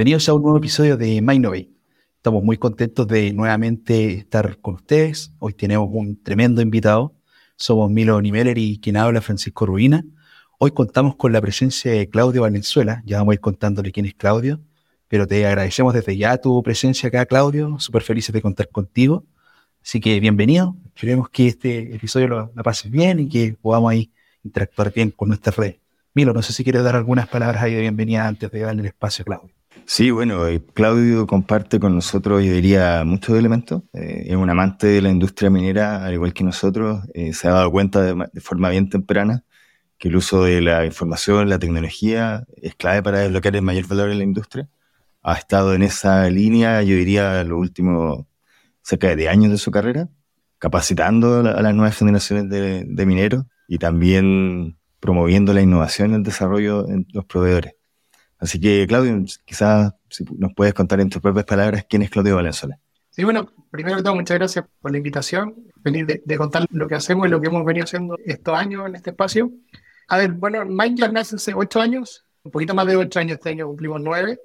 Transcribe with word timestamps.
Bienvenidos 0.00 0.30
a 0.30 0.32
un 0.32 0.40
nuevo 0.40 0.56
episodio 0.56 0.96
de 0.96 1.20
MindNovate. 1.20 1.68
Estamos 2.16 2.42
muy 2.42 2.56
contentos 2.56 3.06
de 3.06 3.34
nuevamente 3.34 4.14
estar 4.14 4.56
con 4.62 4.76
ustedes. 4.76 5.34
Hoy 5.40 5.52
tenemos 5.52 5.90
un 5.92 6.22
tremendo 6.22 6.62
invitado. 6.62 7.14
Somos 7.56 7.90
Milo 7.90 8.18
Nimeller 8.22 8.56
y 8.56 8.80
quien 8.80 8.96
habla 8.96 9.20
Francisco 9.20 9.66
Ruina. 9.66 10.02
Hoy 10.58 10.70
contamos 10.70 11.16
con 11.16 11.34
la 11.34 11.42
presencia 11.42 11.92
de 11.92 12.08
Claudio 12.08 12.40
Valenzuela. 12.40 13.02
Ya 13.04 13.18
vamos 13.18 13.32
a 13.32 13.34
ir 13.34 13.40
contándole 13.40 13.92
quién 13.92 14.06
es 14.06 14.14
Claudio. 14.14 14.62
Pero 15.06 15.26
te 15.26 15.46
agradecemos 15.46 15.92
desde 15.92 16.16
ya 16.16 16.38
tu 16.38 16.62
presencia 16.62 17.10
acá, 17.10 17.26
Claudio. 17.26 17.78
Súper 17.78 18.00
felices 18.00 18.32
de 18.32 18.40
contar 18.40 18.70
contigo. 18.70 19.26
Así 19.84 20.00
que 20.00 20.18
bienvenido. 20.18 20.78
Esperemos 20.86 21.28
que 21.28 21.48
este 21.48 21.94
episodio 21.94 22.26
lo, 22.26 22.52
lo 22.54 22.62
pases 22.62 22.90
bien 22.90 23.18
y 23.20 23.28
que 23.28 23.54
podamos 23.60 23.90
ahí 23.90 24.10
interactuar 24.44 24.94
bien 24.94 25.10
con 25.10 25.28
nuestras 25.28 25.56
redes. 25.56 25.76
Milo, 26.14 26.32
no 26.32 26.40
sé 26.40 26.54
si 26.54 26.64
quieres 26.64 26.84
dar 26.84 26.96
algunas 26.96 27.28
palabras 27.28 27.62
ahí 27.62 27.74
de 27.74 27.82
bienvenida 27.82 28.26
antes 28.26 28.50
de 28.50 28.60
darle 28.60 28.80
el 28.80 28.86
espacio 28.86 29.24
a 29.24 29.26
Claudio. 29.26 29.59
Sí, 29.86 30.10
bueno, 30.10 30.46
eh, 30.46 30.64
Claudio 30.74 31.26
comparte 31.26 31.80
con 31.80 31.94
nosotros, 31.94 32.44
yo 32.44 32.52
diría, 32.52 33.02
muchos 33.04 33.36
elementos. 33.36 33.82
Eh, 33.92 34.24
es 34.28 34.36
un 34.36 34.48
amante 34.50 34.86
de 34.86 35.02
la 35.02 35.10
industria 35.10 35.50
minera, 35.50 36.04
al 36.04 36.14
igual 36.14 36.32
que 36.32 36.44
nosotros. 36.44 37.00
Eh, 37.14 37.32
se 37.32 37.48
ha 37.48 37.52
dado 37.52 37.70
cuenta 37.70 38.02
de, 38.02 38.40
forma 38.40 38.68
bien 38.70 38.88
temprana 38.88 39.44
que 39.98 40.08
el 40.08 40.16
uso 40.16 40.44
de 40.44 40.60
la 40.60 40.86
información, 40.86 41.48
la 41.48 41.58
tecnología, 41.58 42.44
es 42.56 42.74
clave 42.76 43.02
para 43.02 43.20
desbloquear 43.20 43.56
el 43.56 43.62
mayor 43.62 43.86
valor 43.88 44.10
en 44.10 44.18
la 44.18 44.24
industria. 44.24 44.68
Ha 45.22 45.34
estado 45.34 45.74
en 45.74 45.82
esa 45.82 46.28
línea, 46.30 46.82
yo 46.82 46.96
diría, 46.96 47.44
los 47.44 47.58
últimos 47.58 48.26
cerca 48.82 49.08
de 49.08 49.16
10 49.16 49.30
años 49.30 49.52
de 49.52 49.58
su 49.58 49.70
carrera, 49.70 50.08
capacitando 50.58 51.40
a, 51.40 51.62
las 51.62 51.74
nuevas 51.74 51.96
generaciones 51.96 52.48
de, 52.48 52.84
de 52.86 53.06
mineros 53.06 53.44
y 53.68 53.78
también 53.78 54.78
promoviendo 55.00 55.52
la 55.54 55.62
innovación 55.62 56.12
y 56.12 56.14
el 56.16 56.22
desarrollo 56.22 56.88
en 56.88 57.06
los 57.12 57.24
proveedores. 57.26 57.74
Así 58.40 58.58
que, 58.58 58.86
Claudio, 58.88 59.22
quizás 59.44 59.92
si 60.08 60.24
nos 60.38 60.54
puedes 60.54 60.72
contar 60.72 60.98
en 61.00 61.10
tus 61.10 61.20
propias 61.20 61.44
palabras 61.44 61.84
quién 61.88 62.02
es 62.02 62.10
Claudio 62.10 62.36
Valenzuela. 62.36 62.78
Sí, 63.10 63.22
bueno, 63.22 63.52
primero 63.70 63.98
que 63.98 64.02
todo, 64.02 64.14
muchas 64.14 64.38
gracias 64.38 64.64
por 64.80 64.90
la 64.90 64.96
invitación, 64.96 65.54
venir 65.76 66.22
de, 66.24 66.36
contar 66.38 66.66
lo 66.70 66.88
que 66.88 66.94
hacemos 66.94 67.26
y 67.26 67.30
lo 67.30 67.40
que 67.40 67.48
hemos 67.48 67.64
venido 67.66 67.84
haciendo 67.84 68.16
estos 68.24 68.56
años 68.56 68.86
en 68.86 68.96
este 68.96 69.10
espacio. 69.10 69.52
A 70.08 70.16
ver, 70.16 70.32
bueno, 70.32 70.64
Minecraft 70.64 71.12
nace 71.12 71.36
hace 71.36 71.52
ocho 71.54 71.80
años, 71.80 72.24
un 72.42 72.50
poquito 72.50 72.74
más 72.74 72.86
de 72.86 72.96
ocho 72.96 73.18
años, 73.18 73.34
este 73.34 73.50
año 73.50 73.66
cumplimos 73.66 74.00
nueve. 74.00 74.40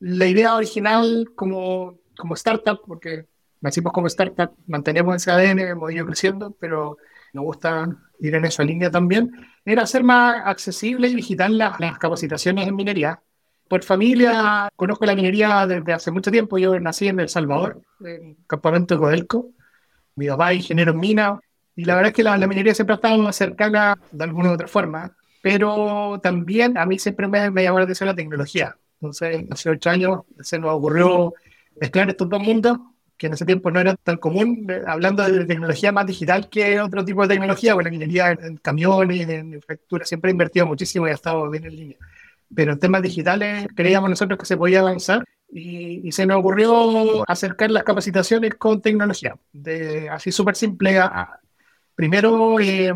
La 0.00 0.26
idea 0.26 0.54
original 0.54 1.30
como, 1.34 2.00
como 2.18 2.34
startup, 2.34 2.80
porque 2.86 3.26
nacimos 3.62 3.94
como 3.94 4.08
startup, 4.08 4.52
mantenemos 4.66 5.16
ese 5.16 5.30
ADN, 5.30 5.60
hemos 5.60 5.90
ido 5.90 6.04
creciendo, 6.04 6.54
pero 6.60 6.98
nos 7.32 7.44
gusta 7.44 7.88
ir 8.20 8.34
en 8.34 8.44
esa 8.44 8.62
línea 8.62 8.90
también, 8.90 9.30
era 9.64 9.82
hacer 9.82 10.04
más 10.04 10.42
accesible 10.44 11.08
y 11.08 11.14
digital 11.14 11.56
las, 11.56 11.80
las 11.80 11.98
capacitaciones 11.98 12.68
en 12.68 12.76
minería 12.76 13.22
por 13.68 13.84
familia, 13.84 14.70
conozco 14.74 15.04
la 15.04 15.14
minería 15.14 15.66
desde 15.66 15.92
hace 15.92 16.10
mucho 16.10 16.30
tiempo. 16.30 16.58
Yo 16.58 16.78
nací 16.80 17.08
en 17.08 17.20
El 17.20 17.28
Salvador, 17.28 17.82
en 18.00 18.06
el 18.06 18.36
campamento 18.46 18.94
de 18.94 19.00
Codelco. 19.00 19.50
Mi 20.16 20.26
papá 20.26 20.52
es 20.52 20.58
ingeniero 20.58 20.92
en 20.92 21.00
mina. 21.00 21.40
Y 21.76 21.84
la 21.84 21.94
verdad 21.94 22.08
es 22.08 22.14
que 22.14 22.22
la, 22.22 22.36
minería 22.38 22.74
siempre 22.74 22.94
ha 22.94 22.96
estado 22.96 23.32
cercana 23.32 23.96
de 24.10 24.24
alguna 24.24 24.50
u 24.50 24.54
otra 24.54 24.68
forma. 24.68 25.14
Pero 25.42 26.18
también 26.22 26.76
a 26.78 26.86
mí 26.86 26.98
siempre 26.98 27.28
me, 27.28 27.50
me 27.50 27.62
llamó 27.62 27.78
la 27.78 27.84
atención 27.84 28.08
la 28.08 28.14
tecnología. 28.14 28.76
Entonces, 29.00 29.44
hace 29.50 29.70
ocho 29.70 29.90
años 29.90 30.20
se 30.40 30.58
nos 30.58 30.72
ocurrió 30.72 31.34
mezclar 31.80 32.08
estos 32.08 32.28
dos 32.28 32.42
mundos, 32.42 32.78
que 33.16 33.28
en 33.28 33.34
ese 33.34 33.44
tiempo 33.44 33.70
no 33.70 33.78
era 33.78 33.94
tan 33.94 34.16
común, 34.16 34.66
hablando 34.86 35.22
de 35.22 35.44
tecnología 35.44 35.92
más 35.92 36.06
digital 36.06 36.48
que 36.48 36.80
otro 36.80 37.04
tipo 37.04 37.22
de 37.22 37.28
tecnología. 37.28 37.74
Bueno, 37.74 37.88
la 37.88 37.92
minería 37.92 38.32
en, 38.32 38.56
camiones, 38.56 39.28
en 39.28 39.54
infraestructura, 39.54 40.04
siempre 40.04 40.30
ha 40.30 40.32
invertido 40.32 40.66
muchísimo 40.66 41.06
y 41.06 41.10
ha 41.10 41.14
estado 41.14 41.48
bien 41.50 41.64
en 41.64 41.76
línea 41.76 41.98
pero 42.54 42.72
en 42.72 42.78
temas 42.78 43.02
digitales 43.02 43.68
creíamos 43.74 44.10
nosotros 44.10 44.38
que 44.38 44.46
se 44.46 44.56
podía 44.56 44.80
avanzar 44.80 45.24
y, 45.50 46.10
se 46.12 46.26
nos 46.26 46.38
ocurrió 46.38 47.28
acercar 47.28 47.70
las 47.70 47.84
capacitaciones 47.84 48.54
con 48.54 48.82
tecnología, 48.82 49.36
de, 49.52 50.08
así 50.08 50.32
súper 50.32 50.56
simple, 50.56 50.98
a, 50.98 51.40
primero 51.94 52.60
eh, 52.60 52.92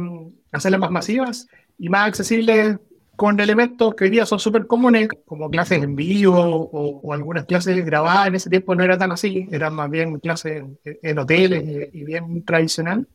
hacerlas 0.50 0.80
más 0.80 0.90
masivas 0.90 1.48
y 1.78 1.88
más 1.88 2.08
accesibles 2.08 2.78
con 3.16 3.38
elementos 3.40 3.94
que 3.94 4.04
hoy 4.04 4.10
día 4.10 4.26
son 4.26 4.38
súper 4.38 4.66
comunes, 4.66 5.08
como 5.26 5.50
clases 5.50 5.82
en 5.82 5.94
vivo 5.94 6.34
o, 6.72 7.12
algunas 7.12 7.44
clases 7.44 7.84
grabadas. 7.84 8.28
En 8.28 8.34
ese 8.34 8.50
tiempo 8.50 8.74
no 8.74 8.82
era 8.82 8.98
tan 8.98 9.12
así, 9.12 9.48
eran 9.52 9.74
más 9.74 9.90
bien 9.90 10.18
clases 10.18 10.64
en, 10.84 11.18
hoteles 11.18 11.90
y 11.92 12.04
bien 12.04 12.44
tradicional. 12.44 13.06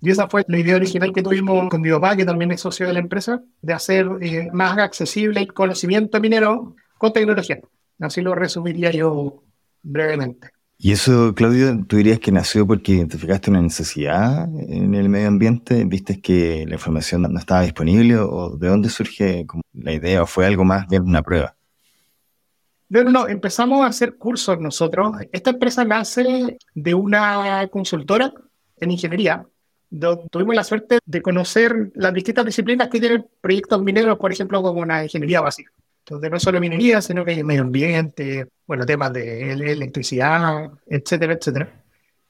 Y 0.00 0.10
esa 0.10 0.28
fue 0.28 0.44
la 0.48 0.58
idea 0.58 0.76
original 0.76 1.12
que 1.12 1.22
tuvimos 1.22 1.68
con 1.68 1.80
mi 1.80 1.90
papá, 1.90 2.16
que 2.16 2.24
también 2.24 2.52
es 2.52 2.60
socio 2.60 2.86
de 2.86 2.92
la 2.92 2.98
empresa, 2.98 3.42
de 3.62 3.72
hacer 3.72 4.06
eh, 4.20 4.48
más 4.52 4.76
accesible 4.78 5.40
el 5.40 5.52
conocimiento 5.52 6.20
minero 6.20 6.76
con 6.98 7.12
tecnología. 7.12 7.60
Así 8.00 8.20
lo 8.20 8.34
resumiría 8.34 8.90
yo 8.90 9.42
brevemente. 9.82 10.50
¿Y 10.78 10.92
eso, 10.92 11.34
Claudio, 11.34 11.84
tú 11.86 11.96
dirías 11.96 12.20
que 12.20 12.30
nació 12.30 12.66
porque 12.66 12.92
identificaste 12.92 13.50
una 13.50 13.62
necesidad 13.62 14.44
en 14.44 14.94
el 14.94 15.08
medio 15.08 15.28
ambiente? 15.28 15.84
¿Viste 15.86 16.20
que 16.20 16.66
la 16.66 16.74
información 16.74 17.22
no 17.22 17.38
estaba 17.38 17.62
disponible? 17.62 18.18
¿O 18.18 18.56
de 18.58 18.68
dónde 18.68 18.90
surge 18.90 19.46
la 19.72 19.92
idea? 19.92 20.22
¿O 20.22 20.26
fue 20.26 20.44
algo 20.44 20.64
más 20.64 20.86
bien 20.86 21.04
una 21.04 21.22
prueba? 21.22 21.56
No, 22.90 23.04
no, 23.04 23.26
empezamos 23.26 23.82
a 23.82 23.86
hacer 23.86 24.16
cursos 24.16 24.60
nosotros. 24.60 25.16
Esta 25.32 25.50
empresa 25.50 25.84
nace 25.84 26.58
de 26.74 26.94
una 26.94 27.66
consultora 27.68 28.32
en 28.76 28.90
ingeniería 28.90 29.46
tuvimos 30.30 30.54
la 30.54 30.64
suerte 30.64 30.98
de 31.04 31.22
conocer 31.22 31.90
las 31.94 32.12
distintas 32.12 32.44
disciplinas 32.46 32.88
que 32.88 33.00
tienen 33.00 33.26
proyectos 33.40 33.82
mineros, 33.82 34.18
por 34.18 34.32
ejemplo, 34.32 34.62
como 34.62 34.80
una 34.80 35.04
ingeniería 35.04 35.40
básica. 35.40 35.72
Entonces, 36.00 36.30
no 36.30 36.38
solo 36.38 36.60
minería, 36.60 37.02
sino 37.02 37.24
que 37.24 37.32
hay 37.32 37.42
medio 37.42 37.62
ambiente, 37.62 38.46
bueno, 38.66 38.86
temas 38.86 39.12
de 39.12 39.52
electricidad, 39.52 40.70
etcétera, 40.86 41.34
etcétera. 41.34 41.82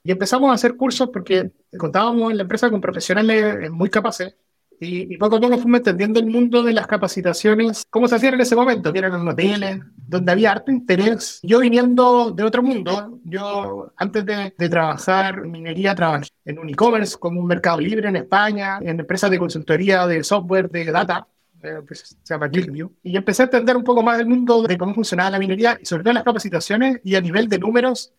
Y 0.02 0.12
empezamos 0.12 0.50
a 0.50 0.54
hacer 0.54 0.76
cursos 0.76 1.10
porque 1.12 1.50
contábamos 1.76 2.30
en 2.30 2.38
la 2.38 2.42
empresa 2.44 2.70
con 2.70 2.80
profesionales 2.80 3.70
muy 3.70 3.90
capaces 3.90 4.34
y, 4.80 5.16
poco 5.16 5.36
a 5.36 5.40
poco 5.40 5.58
fuimos 5.58 5.78
entendiendo 5.78 6.20
el 6.20 6.26
mundo 6.26 6.62
de 6.62 6.72
las 6.72 6.86
capacitaciones, 6.86 7.84
cómo 7.90 8.08
se 8.08 8.16
hacían 8.16 8.34
en 8.34 8.40
ese 8.40 8.56
momento, 8.56 8.92
que 8.92 8.98
eran 8.98 9.20
en 9.20 9.28
hoteles, 9.28 9.80
donde 9.96 10.32
había 10.32 10.52
harto 10.52 10.70
interés. 10.70 11.40
Yo 11.42 11.60
viniendo 11.60 12.30
de 12.30 12.42
otro 12.44 12.62
mundo, 12.62 13.18
yo 13.24 13.92
antes 13.96 14.24
de, 14.24 14.50
trabajar 14.68 15.40
en 15.44 15.50
minería, 15.50 15.94
trabajé 15.94 16.28
en 16.44 16.58
un 16.58 16.68
e-commerce 16.68 17.16
como 17.18 17.40
un 17.40 17.46
mercado 17.46 17.80
libre 17.80 18.08
en 18.08 18.16
España, 18.16 18.78
en 18.82 19.00
empresas 19.00 19.30
de 19.30 19.38
consultoría 19.38 20.06
de 20.06 20.22
software, 20.22 20.70
de 20.70 20.84
data, 20.86 21.26
eh, 21.62 21.80
pues, 21.86 22.16
se 22.22 22.34
llama 22.34 22.48
ClickView, 22.48 22.92
y 23.02 23.16
empecé 23.16 23.42
a 23.42 23.44
entender 23.46 23.76
un 23.76 23.84
poco 23.84 24.02
más 24.02 24.18
del 24.18 24.26
mundo 24.26 24.62
de 24.62 24.76
cómo 24.76 24.94
funcionaba 24.94 25.30
la 25.30 25.38
minería 25.38 25.78
y 25.80 25.86
sobre 25.86 26.02
todo 26.02 26.12
las 26.12 26.24
capacitaciones 26.24 27.00
y 27.02 27.14
a 27.14 27.20
nivel 27.20 27.48
de 27.48 27.58
números 27.58 28.12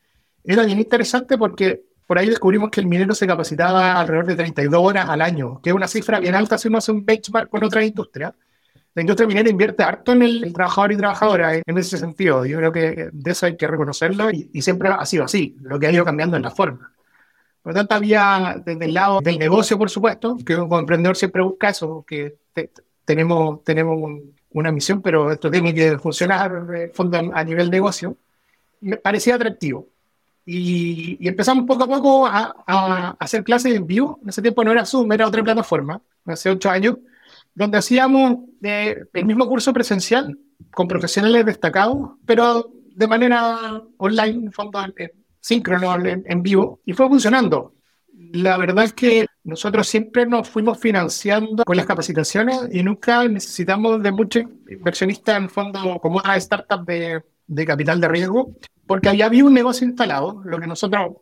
era 0.44 0.64
bien 0.64 0.80
interesante 0.80 1.38
porque 1.38 1.84
por 2.08 2.18
ahí 2.18 2.30
descubrimos 2.30 2.72
que 2.72 2.80
el 2.80 2.88
minero 2.88 3.14
se 3.14 3.28
capacitaba 3.28 4.00
alrededor 4.00 4.28
de 4.28 4.36
32 4.38 4.82
horas 4.82 5.10
al 5.10 5.22
año, 5.22 5.62
que 5.62 5.70
es 5.72 5.76
una 5.76 5.90
cifra 5.90 6.22
bien 6.22 6.36
alta 6.36 6.58
si 6.58 6.70
uno 6.70 6.78
hace 6.78 6.94
un 6.94 7.06
benchmark 7.06 7.50
con 7.50 7.64
otras 7.66 7.84
industrias. 7.84 8.34
La 8.96 9.02
industria 9.02 9.28
minera 9.28 9.50
invierte 9.50 9.84
harto 9.84 10.14
en 10.14 10.24
el, 10.24 10.54
trabajador 10.54 10.94
y 10.94 10.98
trabajadora 10.98 11.56
en 11.56 11.78
ese 11.78 11.98
sentido. 11.98 12.46
Yo 12.46 12.58
creo 12.58 12.72
que 12.72 13.10
de 13.12 13.32
eso 13.32 13.46
hay 13.46 13.58
que 13.58 13.68
reconocerlo 13.68 14.32
y, 14.32 14.62
siempre 14.62 14.90
ha 14.90 15.06
sido 15.06 15.26
así, 15.26 15.56
lo 15.62 15.78
que 15.78 15.88
ha 15.88 15.92
ido 15.92 16.06
cambiando 16.06 16.38
en 16.38 16.44
la 16.44 16.50
forma. 16.50 16.94
Por 17.62 17.74
lo 17.74 17.80
tanto, 17.80 17.96
había 17.96 18.56
desde 18.66 18.86
el 18.86 18.94
lado 18.94 19.20
del 19.20 19.38
negocio, 19.38 19.78
por 19.78 19.90
supuesto, 19.90 20.38
que 20.46 20.56
un 20.56 20.74
emprendedor 20.80 21.18
siempre 21.18 21.42
busca 21.42 21.70
eso, 21.70 22.06
que 22.08 22.38
tenemos, 23.04 23.64
tenemos 23.66 24.22
una 24.52 24.72
misión, 24.72 25.02
pero 25.02 25.32
esto 25.32 25.52
tiene 25.52 25.74
que 25.74 25.98
funcionar 26.00 26.66
eh, 26.74 26.92
a 27.34 27.44
nivel 27.44 27.70
negocio. 27.70 28.16
Me 28.80 28.96
parecía 28.96 29.36
atractivo. 29.36 29.90
Y, 30.50 31.28
empezamos 31.28 31.66
poco 31.66 31.84
a 31.84 31.88
poco 31.88 32.26
a, 32.26 33.18
hacer 33.20 33.44
clases 33.44 33.76
en 33.76 33.86
vivo. 33.86 34.18
En 34.24 34.30
ese 34.30 34.42
tiempo 34.42 34.64
no 34.64 34.72
era 34.72 34.86
Zoom, 34.86 35.12
era 35.12 35.28
otra 35.28 35.44
plataforma, 35.44 36.02
hace 36.26 36.50
ocho 36.50 36.70
años, 36.70 36.96
donde 37.54 37.78
hacíamos 37.78 38.38
el 38.62 39.26
mismo 39.26 39.46
curso 39.48 39.74
presencial 39.74 40.40
con 40.72 40.88
profesionales 40.88 41.46
destacados, 41.46 42.12
pero 42.26 42.72
de 42.96 43.08
manera 43.08 43.84
online, 43.98 44.46
en 44.46 44.52
fondo, 44.54 44.80
síncrono, 45.42 45.94
en, 46.06 46.42
vivo, 46.42 46.80
y 46.86 46.94
fue 46.94 47.10
funcionando. 47.10 47.74
La 48.32 48.58
verdad 48.58 48.86
es 48.86 48.94
que 48.94 49.26
nosotros 49.44 49.86
siempre 49.86 50.26
nos 50.26 50.48
fuimos 50.48 50.80
financiando 50.80 51.66
con 51.66 51.76
las 51.76 51.86
capacitaciones 51.86 52.70
y 52.72 52.84
nunca 52.84 53.28
necesitamos 53.28 54.02
de 54.02 54.12
muchos 54.14 54.44
inversionistas 54.70 55.38
en 55.38 55.50
fondo 55.50 56.00
como 56.02 56.20
una 56.20 56.38
startup 56.38 56.86
de, 56.86 57.22
de 57.48 57.66
capital 57.66 58.00
de 58.00 58.08
riesgo 58.08 58.56
porque 58.88 59.10
ahí 59.10 59.22
había 59.22 59.46
un 59.46 59.54
negocio 59.54 59.88
instalado. 59.88 60.42
Lo 60.46 60.60
que 60.60 60.68
nosotros 60.68 61.18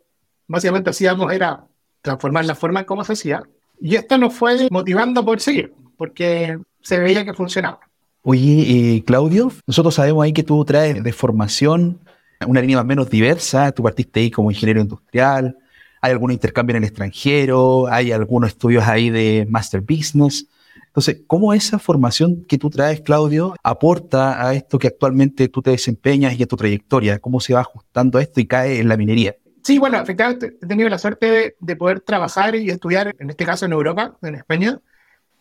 básicamente 0.47 0.91
hacíamos 0.91 1.31
era 1.33 1.65
transformar 2.01 2.45
la 2.45 2.55
forma 2.55 2.81
en 2.81 2.85
cómo 2.85 3.03
se 3.03 3.13
hacía. 3.13 3.43
Y 3.81 3.95
esto 3.95 4.17
nos 4.17 4.33
fue 4.33 4.67
motivando 4.71 5.25
por 5.25 5.41
seguir, 5.41 5.73
porque 5.97 6.57
se 6.81 6.99
veía 6.99 7.25
que 7.25 7.33
funcionaba. 7.33 7.79
Oye, 8.21 8.95
eh, 8.95 9.03
Claudio, 9.05 9.51
nosotros 9.67 9.95
sabemos 9.95 10.23
ahí 10.23 10.33
que 10.33 10.43
tú 10.43 10.63
traes 10.65 11.03
de 11.03 11.13
formación 11.13 11.99
una 12.47 12.61
línea 12.61 12.77
más 12.77 12.85
o 12.85 12.87
menos 12.87 13.09
diversa. 13.09 13.71
Tú 13.71 13.83
partiste 13.83 14.19
ahí 14.19 14.31
como 14.31 14.51
ingeniero 14.51 14.81
industrial. 14.81 15.57
Hay 16.01 16.11
algún 16.11 16.31
intercambio 16.31 16.75
en 16.75 16.83
el 16.83 16.89
extranjero. 16.89 17.87
Hay 17.87 18.11
algunos 18.11 18.49
estudios 18.49 18.83
ahí 18.83 19.09
de 19.09 19.47
Master 19.49 19.81
Business. 19.81 20.47
Entonces, 20.95 21.23
¿cómo 21.27 21.53
esa 21.53 21.77
formación 21.77 22.45
que 22.45 22.57
tú 22.57 22.69
traes, 22.69 23.01
Claudio, 23.01 23.53
aporta 23.63 24.47
a 24.47 24.53
esto 24.53 24.79
que 24.79 24.87
actualmente 24.87 25.49
tú 25.49 25.61
te 25.61 25.71
desempeñas 25.71 26.39
y 26.39 26.43
a 26.43 26.45
tu 26.45 26.55
trayectoria? 26.55 27.19
¿Cómo 27.19 27.41
se 27.41 27.53
va 27.53 27.59
ajustando 27.59 28.17
a 28.17 28.21
esto 28.21 28.39
y 28.39 28.47
cae 28.47 28.79
en 28.79 28.87
la 28.87 28.95
minería? 28.95 29.35
Sí, 29.61 29.77
bueno, 29.77 29.99
efectivamente 29.99 30.55
he 30.63 30.65
tenido 30.65 30.87
la 30.87 30.97
suerte 30.97 31.57
de, 31.59 31.75
poder 31.75 31.99
trabajar 31.99 32.55
y 32.55 32.69
estudiar, 32.69 33.13
en 33.19 33.29
este 33.29 33.45
caso 33.45 33.65
en 33.65 33.73
Europa, 33.73 34.15
en 34.21 34.35
España. 34.35 34.79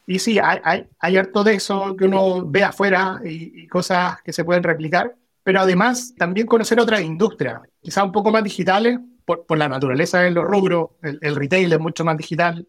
Y 0.08 0.18
sí, 0.18 0.40
hay, 0.40 0.58
hay, 0.64 0.88
hay 0.98 1.16
harto 1.18 1.44
de 1.44 1.54
eso 1.54 1.94
que 1.94 2.06
uno 2.06 2.44
ve 2.44 2.64
afuera 2.64 3.20
y, 3.24 3.68
cosas 3.68 4.22
que 4.22 4.32
se 4.32 4.42
pueden 4.42 4.64
replicar, 4.64 5.14
pero 5.44 5.60
además 5.60 6.16
también 6.18 6.48
conocer 6.48 6.80
otras 6.80 7.02
industrias, 7.02 7.60
quizás 7.80 8.02
un 8.02 8.10
poco 8.10 8.32
más 8.32 8.42
digitales, 8.42 8.98
por, 9.24 9.46
por 9.46 9.56
la 9.56 9.68
naturaleza 9.68 10.18
de 10.18 10.32
los 10.32 10.46
rubros, 10.46 10.88
el, 11.00 11.20
el 11.22 11.36
retail 11.36 11.72
es 11.72 11.78
mucho 11.78 12.04
más 12.04 12.16
digital, 12.16 12.66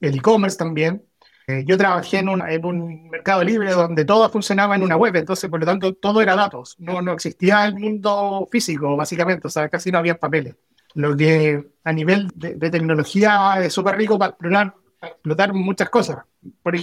el 0.00 0.16
e-commerce 0.16 0.58
también, 0.58 1.04
eh, 1.48 1.64
yo 1.66 1.78
trabajé 1.78 2.18
en 2.18 2.28
en 2.28 2.64
un, 2.66 3.08
mercado 3.08 3.42
libre 3.42 3.72
donde 3.72 4.04
todo 4.04 4.28
funcionaba 4.28 4.76
en 4.76 4.82
una 4.82 4.98
web, 4.98 5.16
entonces 5.16 5.48
por 5.48 5.58
lo 5.58 5.64
tanto 5.64 5.94
todo 5.94 6.20
era 6.20 6.36
datos, 6.36 6.76
no, 6.78 7.00
no 7.00 7.12
existía 7.14 7.64
el 7.64 7.74
mundo 7.74 8.46
físico 8.52 8.94
básicamente, 8.98 9.46
o 9.46 9.50
sea, 9.50 9.66
casi 9.70 9.90
no 9.90 9.96
había 9.96 10.18
papeles. 10.18 10.56
Lo 10.92 11.16
que 11.16 11.66
a 11.84 11.92
nivel 11.94 12.28
de, 12.34 12.70
tecnología 12.70 13.54
es 13.64 13.72
súper 13.72 13.96
rico 13.96 14.18
para 14.18 14.30
explorar, 14.30 14.74
explotar 15.00 15.54
muchas 15.54 15.88
cosas. 15.88 16.18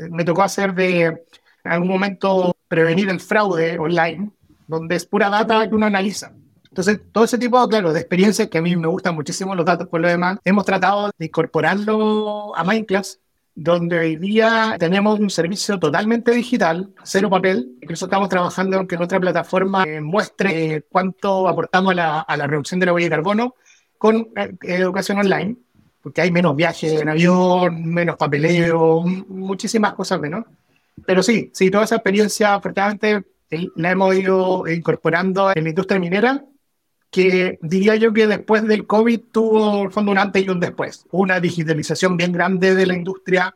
me 0.09 0.25
tocó 0.25 0.41
hacer 0.41 0.73
de, 0.73 1.03
en 1.03 1.71
algún 1.71 1.89
momento, 1.89 2.55
prevenir 2.67 3.09
el 3.09 3.19
fraude 3.19 3.77
online, 3.77 4.31
donde 4.67 4.95
es 4.95 5.05
pura 5.05 5.29
data 5.29 5.69
que 5.69 5.75
uno 5.75 5.85
analiza. 5.85 6.33
Entonces, 6.69 7.01
todo 7.11 7.25
ese 7.25 7.37
tipo, 7.37 7.67
claro, 7.69 7.93
de 7.93 7.99
experiencias 7.99 8.47
que 8.47 8.57
a 8.57 8.61
mí 8.63 8.75
me 8.75 8.87
gustan 8.87 9.13
muchísimo 9.13 9.53
los 9.53 9.65
datos 9.65 9.87
por 9.89 10.01
lo 10.01 10.07
demás, 10.07 10.39
hemos 10.43 10.65
tratado 10.65 11.11
de 11.19 11.25
incorporarlo 11.27 12.55
a 12.55 12.63
Mindclass 12.63 13.19
donde 13.55 13.97
hoy 13.97 14.15
día 14.17 14.75
tenemos 14.77 15.17
un 15.17 15.29
servicio 15.29 15.79
totalmente 15.79 16.31
digital, 16.31 16.93
cero 17.03 17.29
papel. 17.29 17.77
Incluso 17.81 18.05
estamos 18.05 18.27
trabajando 18.27 18.81
en 18.81 18.87
que 18.87 18.97
nuestra 18.97 19.19
plataforma 19.19 19.85
eh, 19.85 20.01
muestre 20.01 20.83
cuánto 20.89 21.47
aportamos 21.47 21.93
a 21.93 21.95
la, 21.95 22.19
a 22.19 22.37
la, 22.37 22.47
reducción 22.47 22.81
de 22.81 22.85
la 22.85 22.93
huella 22.93 23.05
de 23.05 23.15
carbono 23.15 23.55
con 23.97 24.27
eh, 24.35 24.53
educación 24.61 25.19
online, 25.19 25.55
porque 26.01 26.21
hay 26.21 26.31
menos 26.31 26.53
viajes 26.55 27.01
en 27.01 27.07
avión, 27.07 27.85
menos 27.85 28.17
papeleo, 28.17 29.03
muchísimas 29.29 29.93
cosas 29.93 30.19
menos. 30.19 30.45
Pero 31.05 31.23
sí, 31.23 31.49
sí, 31.53 31.71
toda 31.71 31.85
esa 31.85 31.95
experiencia, 31.95 32.55
afortunadamente, 32.55 33.23
eh, 33.49 33.67
la 33.77 33.91
hemos 33.91 34.15
ido 34.15 34.67
incorporando 34.67 35.51
en 35.55 35.63
la 35.63 35.69
industria 35.69 35.99
minera 35.99 36.43
que 37.15 37.59
diría 37.61 37.95
yo 37.95 38.11
que 38.11 38.27
después 38.27 38.67
del 38.67 38.85
COVID 38.85 39.21
tuvo 39.31 39.89
fondo 39.89 40.11
un 40.11 40.17
antes 40.17 40.43
y 40.43 40.49
un 40.49 40.59
después. 40.59 41.05
Una 41.11 41.39
digitalización 41.39 42.17
bien 42.17 42.33
grande 42.33 42.75
de 42.75 42.85
la 42.85 42.93
industria 42.93 43.55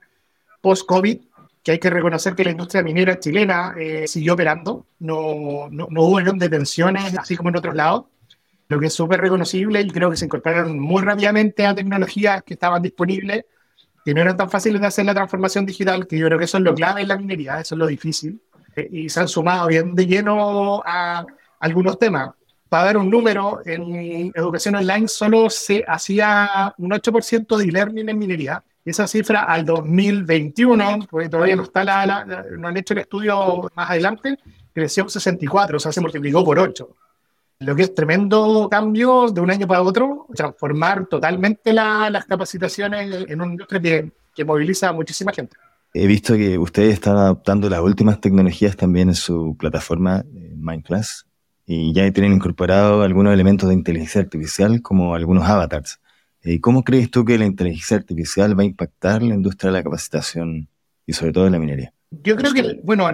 post-COVID, 0.61 1.19
que 1.61 1.71
hay 1.73 1.77
que 1.77 1.89
reconocer 1.89 2.35
que 2.35 2.45
la 2.45 2.51
industria 2.51 2.83
minera 2.83 3.19
chilena 3.19 3.75
eh, 3.77 4.07
siguió 4.07 4.35
operando, 4.35 4.85
no, 5.00 5.67
no, 5.71 5.88
no 5.91 6.03
hubo 6.03 6.21
detenciones 6.21 7.17
así 7.17 7.35
como 7.35 7.50
en 7.50 7.57
otros 7.57 7.75
lados, 7.75 8.06
lo 8.69 8.79
que 8.79 8.85
es 8.85 8.94
súper 8.94 9.19
reconocible 9.19 9.81
y 9.81 9.89
creo 9.89 10.09
que 10.09 10.15
se 10.15 10.23
incorporaron 10.23 10.79
muy 10.79 11.01
rápidamente 11.01 11.65
a 11.65 11.75
tecnologías 11.75 12.44
que 12.44 12.53
estaban 12.53 12.81
disponibles, 12.81 13.44
que 14.05 14.13
no 14.13 14.21
eran 14.21 14.38
tan 14.38 14.50
fáciles 14.50 14.79
de 14.79 14.88
hacer 14.88 15.05
la 15.05 15.13
transformación 15.13 15.65
digital, 15.65 16.07
que 16.07 16.17
yo 16.17 16.27
creo 16.27 16.39
que 16.39 16.45
eso 16.45 16.59
es 16.59 16.63
lo 16.63 16.73
clave 16.73 17.01
en 17.01 17.09
la 17.09 17.17
minería, 17.17 17.59
eso 17.59 17.75
es 17.75 17.79
lo 17.79 17.88
difícil, 17.88 18.41
eh, 18.77 18.88
y 18.89 19.09
se 19.09 19.19
han 19.19 19.27
sumado 19.27 19.67
bien 19.67 19.95
de 19.95 20.05
lleno 20.07 20.81
a 20.85 21.25
algunos 21.59 22.00
temas 22.00 22.29
para 22.69 22.86
dar 22.86 22.98
un 22.98 23.10
número, 23.10 23.62
en 23.66 24.31
educación 24.36 24.75
online 24.75 25.07
solo 25.07 25.50
se 25.50 25.83
hacía 25.88 26.74
un 26.77 26.92
8% 26.92 27.57
de 27.57 27.63
e-learning 27.66 28.10
en 28.10 28.18
minería. 28.18 28.63
Esa 28.86 29.07
cifra 29.07 29.44
al 29.44 29.66
2021, 29.66 31.07
porque 31.10 31.30
todavía 31.30 31.56
no, 31.56 31.63
está 31.63 31.83
la, 31.83 32.25
no 32.57 32.68
han 32.68 32.77
hecho 32.77 32.94
el 32.94 33.00
estudio 33.00 33.69
más 33.75 33.89
adelante, 33.89 34.38
creció 34.71 35.04
un 35.04 35.10
64, 35.10 35.77
o 35.77 35.80
sea, 35.80 35.92
se 35.92 36.00
multiplicó 36.00 36.44
por 36.44 36.60
8. 36.60 36.95
Lo 37.60 37.75
que 37.75 37.83
es 37.83 37.94
tremendo 37.94 38.68
cambio 38.69 39.27
de 39.30 39.42
un 39.42 39.51
año 39.51 39.68
para 39.68 39.81
otro, 39.81 40.27
transformar 40.33 41.07
totalmente 41.07 41.74
las 41.74 42.25
capacitaciones 42.25 43.25
en 43.27 43.42
un 43.42 43.51
industria 43.51 43.81
que, 43.81 44.12
que 44.33 44.45
moviliza 44.45 44.89
a 44.89 44.94
muchísima 44.94 45.33
gente. 45.33 45.57
He 45.94 46.06
visto 46.06 46.36
que 46.36 46.57
ustedes 46.57 46.94
están 46.94 47.18
adaptando 47.18 47.68
las 47.68 47.81
últimas 47.81 48.22
tecnologías 48.22 48.77
también 48.77 49.10
en 49.10 49.15
su 49.15 49.56
plataforma 49.57 50.19
eh, 50.19 50.54
Mindclass 50.56 51.28
y 51.71 51.94
ya 51.94 52.12
tienen 52.12 52.33
incorporado 52.33 53.04
algunos 53.04 53.31
elementos 53.31 53.69
de 53.69 53.75
inteligencia 53.75 54.21
artificial 54.21 54.81
como 54.81 55.13
algunos 55.13 55.48
avatars. 55.48 56.00
Eh, 56.42 56.60
¿Cómo 56.60 56.83
crees 56.83 57.12
tú 57.12 57.24
que 57.24 57.38
la 57.38 57.45
inteligencia 57.45 57.95
artificial 57.95 58.57
va 58.57 58.63
a 58.63 58.66
impactar 58.66 59.21
la 59.21 59.36
industria 59.36 59.69
de 59.69 59.77
la 59.77 59.83
capacitación 59.83 60.68
y 61.06 61.13
sobre 61.13 61.31
todo 61.31 61.45
en 61.45 61.51
la 61.51 61.60
minería? 61.60 61.94
Yo 62.10 62.36
creo 62.38 62.54
que, 62.54 62.80
bueno, 62.83 63.07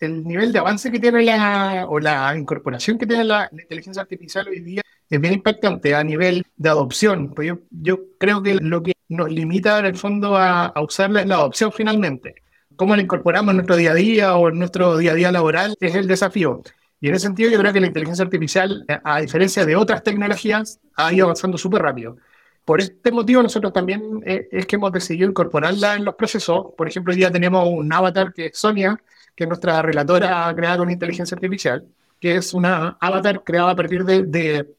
el 0.00 0.24
nivel 0.24 0.52
de 0.52 0.58
avance 0.58 0.90
que 0.90 0.98
tiene 0.98 1.22
la, 1.22 1.86
o 1.88 2.00
la 2.00 2.36
incorporación 2.36 2.98
que 2.98 3.06
tiene 3.06 3.22
la, 3.22 3.48
inteligencia 3.52 4.02
artificial 4.02 4.48
hoy 4.48 4.62
día 4.62 4.82
es 5.08 5.20
bien 5.20 5.34
impactante 5.34 5.94
a 5.94 6.02
nivel 6.02 6.44
de 6.56 6.68
adopción. 6.68 7.34
Pues 7.34 7.46
yo, 7.46 7.60
yo 7.70 8.00
creo 8.18 8.42
que 8.42 8.56
lo 8.56 8.82
que 8.82 8.94
nos 9.08 9.30
limita 9.30 9.78
en 9.78 9.86
el 9.86 9.94
fondo 9.94 10.36
a, 10.36 10.66
a 10.66 10.82
usarla 10.82 11.20
es 11.20 11.28
la 11.28 11.36
adopción 11.36 11.70
finalmente. 11.70 12.34
Cómo 12.74 12.96
la 12.96 13.02
incorporamos 13.02 13.52
en 13.52 13.58
nuestro 13.58 13.76
día 13.76 13.92
a 13.92 13.94
día 13.94 14.34
o 14.34 14.48
en 14.48 14.58
nuestro 14.58 14.98
día 14.98 15.12
a 15.12 15.14
día 15.14 15.30
laboral 15.30 15.76
es 15.78 15.94
el 15.94 16.08
desafío. 16.08 16.64
Y 17.00 17.08
en 17.08 17.14
ese 17.14 17.26
sentido 17.26 17.50
yo 17.50 17.58
creo 17.58 17.72
que 17.72 17.80
la 17.80 17.86
inteligencia 17.88 18.24
artificial, 18.24 18.84
eh, 18.88 18.98
a 19.04 19.20
diferencia 19.20 19.64
de 19.66 19.76
otras 19.76 20.02
tecnologías, 20.02 20.80
ha 20.96 21.12
ido 21.12 21.26
avanzando 21.26 21.58
súper 21.58 21.82
rápido. 21.82 22.16
Por 22.64 22.80
este 22.80 23.12
motivo 23.12 23.42
nosotros 23.42 23.72
también 23.72 24.22
eh, 24.24 24.48
es 24.50 24.66
que 24.66 24.76
hemos 24.76 24.90
decidido 24.92 25.28
incorporarla 25.28 25.94
en 25.94 26.04
los 26.04 26.14
procesos. 26.14 26.68
Por 26.76 26.88
ejemplo, 26.88 27.12
hoy 27.12 27.18
día 27.18 27.30
tenemos 27.30 27.68
un 27.68 27.92
avatar 27.92 28.32
que 28.32 28.46
es 28.46 28.58
Sonia, 28.58 29.00
que 29.36 29.44
es 29.44 29.48
nuestra 29.48 29.82
relatora 29.82 30.52
creada 30.56 30.78
con 30.78 30.90
inteligencia 30.90 31.34
artificial, 31.34 31.86
que 32.18 32.36
es 32.36 32.54
una 32.54 32.96
avatar 33.00 33.44
creada 33.44 33.70
a 33.70 33.76
partir 33.76 34.04
de, 34.04 34.22
de, 34.24 34.74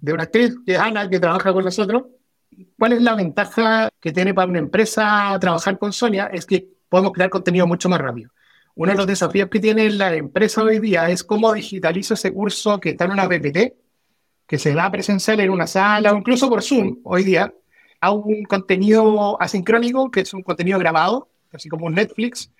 de 0.00 0.12
una 0.12 0.24
actriz, 0.24 0.56
que 0.64 0.74
es 0.74 0.80
Ana, 0.80 1.08
que 1.08 1.20
trabaja 1.20 1.52
con 1.52 1.64
nosotros. 1.64 2.04
¿Cuál 2.76 2.94
es 2.94 3.02
la 3.02 3.14
ventaja 3.14 3.88
que 4.00 4.10
tiene 4.10 4.34
para 4.34 4.48
una 4.48 4.58
empresa 4.58 5.36
trabajar 5.40 5.78
con 5.78 5.92
Sonia? 5.92 6.30
Es 6.32 6.44
que 6.44 6.66
podemos 6.88 7.12
crear 7.12 7.30
contenido 7.30 7.66
mucho 7.66 7.88
más 7.88 8.00
rápido. 8.00 8.30
Uno 8.78 8.92
de 8.92 8.98
los 8.98 9.08
desafíos 9.08 9.48
que 9.50 9.58
tiene 9.58 9.90
la 9.90 10.14
empresa 10.14 10.62
hoy 10.62 10.78
día 10.78 11.10
es 11.10 11.24
cómo 11.24 11.52
digitalizo 11.52 12.14
ese 12.14 12.32
curso 12.32 12.78
que 12.78 12.90
está 12.90 13.06
en 13.06 13.10
una 13.10 13.28
PPT, 13.28 13.74
que 14.46 14.56
se 14.56 14.72
da 14.72 14.88
presencial 14.88 15.40
en 15.40 15.50
una 15.50 15.66
sala 15.66 16.12
o 16.12 16.16
incluso 16.16 16.48
por 16.48 16.62
Zoom. 16.62 16.98
Hoy 17.02 17.24
día, 17.24 17.52
a 18.00 18.12
un 18.12 18.44
contenido 18.44 19.36
asincrónico, 19.42 20.12
que 20.12 20.20
es 20.20 20.32
un 20.32 20.44
contenido 20.44 20.78
grabado, 20.78 21.28
así 21.52 21.68
como 21.68 21.86
un 21.86 21.94
Netflix, 21.94 22.52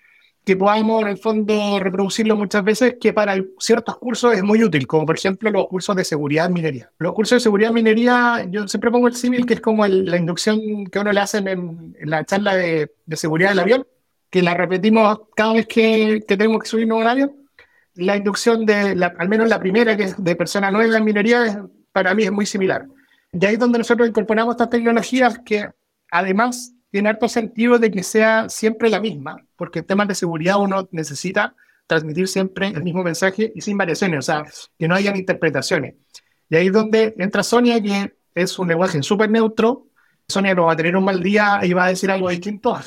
que 0.43 0.57
podamos 0.57 1.03
en 1.03 1.07
el 1.07 1.17
fondo 1.19 1.79
reproducirlo 1.79 2.35
muchas 2.35 2.65
veces, 2.65 2.97
que 2.99 3.13
para 3.13 3.41
ciertos 3.57 3.97
cursos 3.97 4.33
es 4.33 4.43
muy 4.43 4.61
útil, 4.61 4.87
como 4.87 5.05
por 5.05 5.17
ejemplo 5.17 5.49
los 5.49 5.67
cursos 5.67 5.95
de 5.95 6.03
seguridad 6.03 6.47
en 6.47 6.53
minería. 6.53 6.91
Los 6.97 7.13
cursos 7.13 7.37
de 7.37 7.39
seguridad 7.39 7.69
en 7.69 7.75
minería, 7.75 8.45
yo 8.49 8.67
siempre 8.67 8.91
pongo 8.91 9.07
el 9.07 9.15
símil, 9.15 9.45
que 9.45 9.53
es 9.53 9.61
como 9.61 9.87
la 9.87 10.17
inducción 10.17 10.85
que 10.87 10.99
uno 10.99 11.13
le 11.13 11.21
hacen 11.21 11.47
en, 11.47 11.95
la 12.01 12.25
charla 12.25 12.57
de, 12.57 12.91
de 13.05 13.15
seguridad 13.15 13.51
del 13.51 13.59
avión, 13.59 13.87
que 14.29 14.41
la 14.41 14.53
repetimos 14.53 15.21
cada 15.35 15.53
vez 15.53 15.67
que, 15.67 16.23
que 16.27 16.37
tenemos 16.37 16.61
que 16.61 16.69
subir 16.69 16.91
un 16.91 17.05
avión. 17.05 17.35
La 17.95 18.15
inducción 18.15 18.65
de, 18.65 18.95
la, 18.95 19.13
al 19.17 19.27
menos 19.29 19.49
la 19.49 19.59
primera, 19.59 19.97
que 19.97 20.03
es 20.03 20.23
de 20.23 20.35
persona 20.35 20.71
nueva 20.71 20.97
en 20.97 21.03
minería, 21.03 21.65
para 21.91 22.13
mí 22.13 22.23
es 22.23 22.31
muy 22.31 22.45
similar. 22.45 22.85
Y 23.31 23.45
ahí 23.45 23.53
es 23.53 23.59
donde 23.59 23.77
nosotros 23.77 24.07
incorporamos 24.07 24.53
estas 24.53 24.69
tecnologías 24.69 25.39
que 25.39 25.69
además 26.11 26.73
tiene 26.91 27.09
harto 27.09 27.27
sentido 27.27 27.77
de 27.77 27.91
que 27.91 28.03
sea 28.03 28.49
siempre 28.49 28.89
la 28.89 28.99
misma, 28.99 29.37
porque 29.55 29.79
en 29.79 29.85
temas 29.85 30.07
de 30.07 30.15
seguridad 30.15 30.59
uno 30.59 30.87
necesita 30.91 31.55
transmitir 31.87 32.27
siempre 32.27 32.67
el 32.67 32.83
mismo 32.83 33.03
mensaje 33.03 33.51
y 33.53 33.61
sin 33.61 33.77
variaciones, 33.77 34.19
o 34.19 34.21
sea, 34.21 34.45
que 34.77 34.87
no 34.87 34.95
hayan 34.95 35.15
interpretaciones. 35.15 35.95
Y 36.49 36.55
ahí 36.55 36.67
es 36.67 36.73
donde 36.73 37.15
entra 37.17 37.43
Sonia, 37.43 37.81
que 37.81 38.13
es 38.33 38.57
un 38.57 38.67
lenguaje 38.67 39.01
súper 39.03 39.29
neutro. 39.29 39.87
Sonia 40.27 40.53
no 40.55 40.65
va 40.65 40.73
a 40.73 40.75
tener 40.75 40.95
un 40.95 41.03
mal 41.03 41.21
día 41.21 41.59
y 41.63 41.73
va 41.73 41.85
a 41.85 41.89
decir 41.89 42.09
algo 42.09 42.29
distinto. 42.29 42.79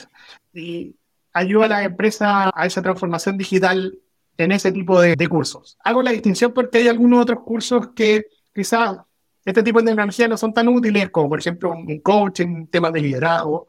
Y 0.53 0.97
ayuda 1.33 1.65
a 1.67 1.69
la 1.69 1.85
empresa 1.85 2.51
a 2.55 2.67
esa 2.67 2.83
transformación 2.83 3.37
digital 3.37 3.99
en 4.39 4.53
ese 4.53 4.73
tipo 4.73 5.01
de, 5.01 5.17
cursos. 5.29 5.79
Hago 5.85 6.03
la 6.03 6.13
distinción 6.13 6.53
porque 6.53 6.79
hay 6.79 6.89
algunos 6.89 7.23
otros 7.23 7.41
cursos 7.41 7.89
que 7.95 8.27
quizás 8.55 8.99
este 9.45 9.63
tipo 9.63 9.81
de 9.81 9.87
tecnología 9.87 10.29
no 10.29 10.37
son 10.37 10.55
tan 10.55 10.69
útiles, 10.69 11.11
como 11.11 11.29
por 11.29 11.39
ejemplo 11.39 11.73
un 11.73 12.01
coaching, 12.01 12.67
temas 12.67 12.93
de 12.93 13.01
liderazgo, 13.01 13.69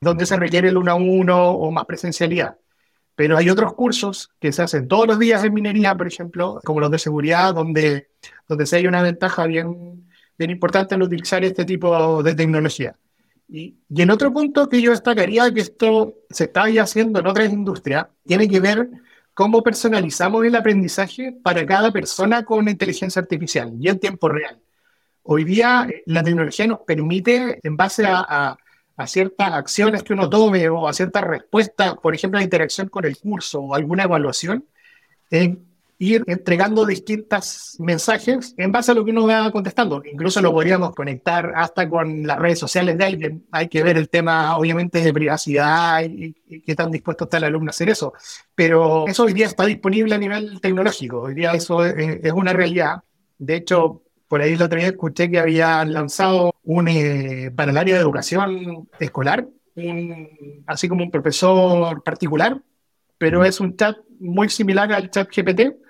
donde 0.00 0.26
se 0.26 0.36
requiere 0.36 0.68
el 0.68 0.76
uno 0.76 0.92
a 0.92 0.94
uno 0.94 1.50
o 1.50 1.70
más 1.70 1.84
presencialidad. 1.86 2.56
Pero 3.16 3.36
hay 3.36 3.48
otros 3.48 3.74
cursos 3.74 4.30
que 4.40 4.52
se 4.52 4.62
hacen 4.62 4.88
todos 4.88 5.06
los 5.06 5.18
días 5.18 5.44
en 5.44 5.54
minería, 5.54 5.94
por 5.94 6.08
ejemplo, 6.08 6.60
como 6.64 6.80
los 6.80 6.90
de 6.90 6.98
seguridad, 6.98 7.54
donde, 7.54 8.08
donde 8.48 8.66
se 8.66 8.76
hay 8.76 8.86
una 8.88 9.02
ventaja 9.02 9.46
bien, 9.46 10.08
bien 10.36 10.50
importante 10.50 10.96
en 10.96 11.02
utilizar 11.02 11.44
este 11.44 11.64
tipo 11.64 12.22
de 12.22 12.34
tecnología. 12.34 12.96
Y, 13.48 13.76
en 13.94 14.10
otro 14.10 14.32
punto 14.32 14.68
que 14.68 14.80
yo 14.80 14.90
destacaría 14.90 15.52
que 15.52 15.60
esto 15.60 16.14
se 16.30 16.44
está 16.44 16.68
ya 16.68 16.82
haciendo 16.82 17.20
en 17.20 17.26
otras 17.26 17.52
industrias, 17.52 18.06
tiene 18.24 18.48
que 18.48 18.60
ver 18.60 18.88
cómo 19.34 19.62
personalizamos 19.62 20.44
el 20.44 20.54
aprendizaje 20.54 21.36
para 21.42 21.66
cada 21.66 21.92
persona 21.92 22.44
con 22.44 22.68
inteligencia 22.68 23.20
artificial 23.20 23.72
y 23.78 23.88
en 23.88 23.98
tiempo 23.98 24.28
real. 24.28 24.60
Hoy 25.22 25.44
día 25.44 25.86
eh, 25.88 26.02
la 26.06 26.22
tecnología 26.22 26.66
nos 26.66 26.80
permite, 26.80 27.58
en 27.62 27.76
base 27.76 28.04
a, 28.06 28.56
ciertas 29.06 29.52
acciones 29.52 30.04
que 30.04 30.12
uno 30.12 30.30
tome 30.30 30.68
o 30.68 30.86
a 30.86 30.92
ciertas 30.92 31.24
respuestas, 31.24 31.96
por 31.96 32.14
ejemplo, 32.14 32.38
la 32.38 32.44
interacción 32.44 32.88
con 32.88 33.04
el 33.04 33.18
curso 33.18 33.60
o 33.60 33.74
alguna 33.74 34.04
evaluación, 34.04 34.66
en 35.30 35.66
ir 35.98 36.24
entregando 36.26 36.84
distintos 36.84 37.76
mensajes 37.78 38.54
en 38.56 38.72
base 38.72 38.90
a 38.90 38.94
lo 38.94 39.04
que 39.04 39.12
uno 39.12 39.26
va 39.26 39.50
contestando. 39.50 40.02
Incluso 40.04 40.40
lo 40.40 40.52
podríamos 40.52 40.94
conectar 40.94 41.52
hasta 41.54 41.88
con 41.88 42.26
las 42.26 42.38
redes 42.38 42.58
sociales 42.58 42.98
de 42.98 43.04
alguien. 43.04 43.46
Hay 43.50 43.68
que 43.68 43.82
ver 43.82 43.96
el 43.96 44.08
tema, 44.08 44.56
obviamente, 44.56 45.00
de 45.00 45.12
privacidad 45.12 46.02
y, 46.04 46.34
qué 46.64 46.74
tan 46.74 46.90
dispuesto 46.90 47.24
está 47.24 47.36
el 47.38 47.44
alumno 47.44 47.68
a 47.68 47.70
hacer 47.70 47.88
eso. 47.90 48.12
Pero 48.54 49.06
eso 49.06 49.24
hoy 49.24 49.32
día 49.32 49.46
está 49.46 49.64
disponible 49.66 50.14
a 50.14 50.18
nivel 50.18 50.60
tecnológico. 50.60 51.22
Hoy 51.22 51.34
día 51.34 51.52
eso 51.52 51.84
es, 51.84 52.32
una 52.32 52.52
realidad. 52.52 53.02
De 53.38 53.56
hecho, 53.56 54.02
por 54.28 54.40
ahí 54.40 54.54
el 54.54 54.62
otro 54.62 54.78
día 54.78 54.88
escuché 54.88 55.30
que 55.30 55.38
habían 55.38 55.92
lanzado 55.92 56.54
un, 56.64 56.88
eh, 56.88 57.50
para 57.54 57.70
el 57.70 57.76
área 57.76 57.94
de 57.94 58.00
educación 58.00 58.88
escolar, 58.98 59.46
así 60.66 60.88
como 60.88 61.04
un 61.04 61.10
profesor 61.10 62.02
particular, 62.02 62.60
pero 63.18 63.44
es 63.44 63.60
un 63.60 63.76
chat 63.76 63.96
muy 64.20 64.48
similar 64.48 64.92
al 64.92 65.10
chat 65.10 65.28
GPT, 65.28 65.83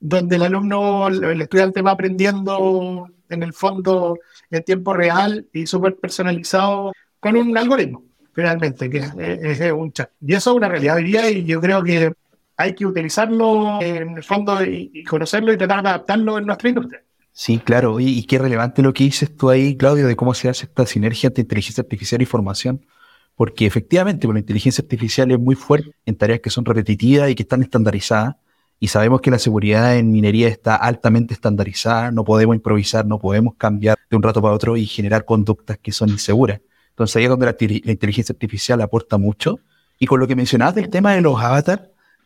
donde 0.00 0.36
el 0.36 0.42
alumno, 0.42 1.08
el 1.08 1.40
estudiante 1.40 1.82
va 1.82 1.92
aprendiendo 1.92 3.08
en 3.28 3.42
el 3.42 3.52
fondo 3.52 4.18
en 4.50 4.62
tiempo 4.62 4.94
real 4.94 5.46
y 5.52 5.66
súper 5.66 5.96
personalizado 5.96 6.92
con 7.20 7.36
un 7.36 7.56
algoritmo, 7.56 8.04
finalmente, 8.32 8.90
que 8.90 8.98
es, 8.98 9.72
un 9.72 9.92
chat. 9.92 10.10
Y 10.20 10.34
eso 10.34 10.50
es 10.50 10.56
una 10.56 10.68
realidad 10.68 10.96
hoy 10.96 11.04
día 11.04 11.30
y 11.30 11.44
yo 11.44 11.60
creo 11.60 11.82
que 11.82 12.12
hay 12.56 12.74
que 12.74 12.86
utilizarlo 12.86 13.80
en 13.80 14.16
el 14.16 14.22
fondo 14.22 14.62
y, 14.64 15.02
conocerlo 15.04 15.52
y 15.52 15.56
tratar 15.56 15.82
de 15.82 15.88
adaptarlo 15.88 16.38
en 16.38 16.46
nuestra 16.46 16.68
industria. 16.68 17.02
Sí, 17.32 17.58
claro. 17.58 17.98
Y, 17.98 18.22
qué 18.24 18.38
relevante 18.38 18.82
lo 18.82 18.92
que 18.92 19.04
dices 19.04 19.34
tú 19.36 19.50
ahí, 19.50 19.76
Claudio, 19.76 20.06
de 20.06 20.14
cómo 20.14 20.34
se 20.34 20.48
hace 20.48 20.66
esta 20.66 20.86
sinergia 20.86 21.28
entre 21.28 21.42
inteligencia 21.42 21.82
artificial 21.82 22.22
y 22.22 22.26
formación. 22.26 22.86
Porque 23.34 23.66
efectivamente, 23.66 24.28
pues, 24.28 24.34
la 24.34 24.40
inteligencia 24.40 24.82
artificial 24.82 25.32
es 25.32 25.40
muy 25.40 25.56
fuerte 25.56 25.90
en 26.06 26.14
tareas 26.14 26.38
que 26.40 26.50
son 26.50 26.64
repetitivas 26.64 27.28
y 27.30 27.34
que 27.34 27.42
están 27.42 27.62
estandarizadas 27.62 28.36
y 28.80 28.88
sabemos 28.88 29.20
que 29.20 29.30
la 29.30 29.38
seguridad 29.38 29.96
en 29.96 30.10
minería 30.12 30.48
está 30.48 30.76
altamente 30.76 31.34
estandarizada, 31.34 32.10
no 32.10 32.24
podemos 32.24 32.54
improvisar, 32.56 33.06
no 33.06 33.18
podemos 33.18 33.54
cambiar 33.56 33.96
de 34.10 34.16
un 34.16 34.22
rato 34.22 34.42
para 34.42 34.54
otro 34.54 34.76
y 34.76 34.86
generar 34.86 35.24
conductas 35.24 35.78
que 35.78 35.92
son 35.92 36.10
inseguras. 36.10 36.60
Entonces 36.90 37.16
ahí 37.16 37.24
es 37.24 37.30
donde 37.30 37.46
la, 37.46 37.56
inteligencia 37.92 38.32
artificial 38.32 38.80
aporta 38.80 39.18
mucho. 39.18 39.58
Y 39.98 40.06
con 40.06 40.20
lo 40.20 40.26
que 40.26 40.36
mencionabas 40.36 40.74
del 40.74 40.90
tema 40.90 41.12
de 41.14 41.20
los 41.20 41.40
avatars, 41.40 41.82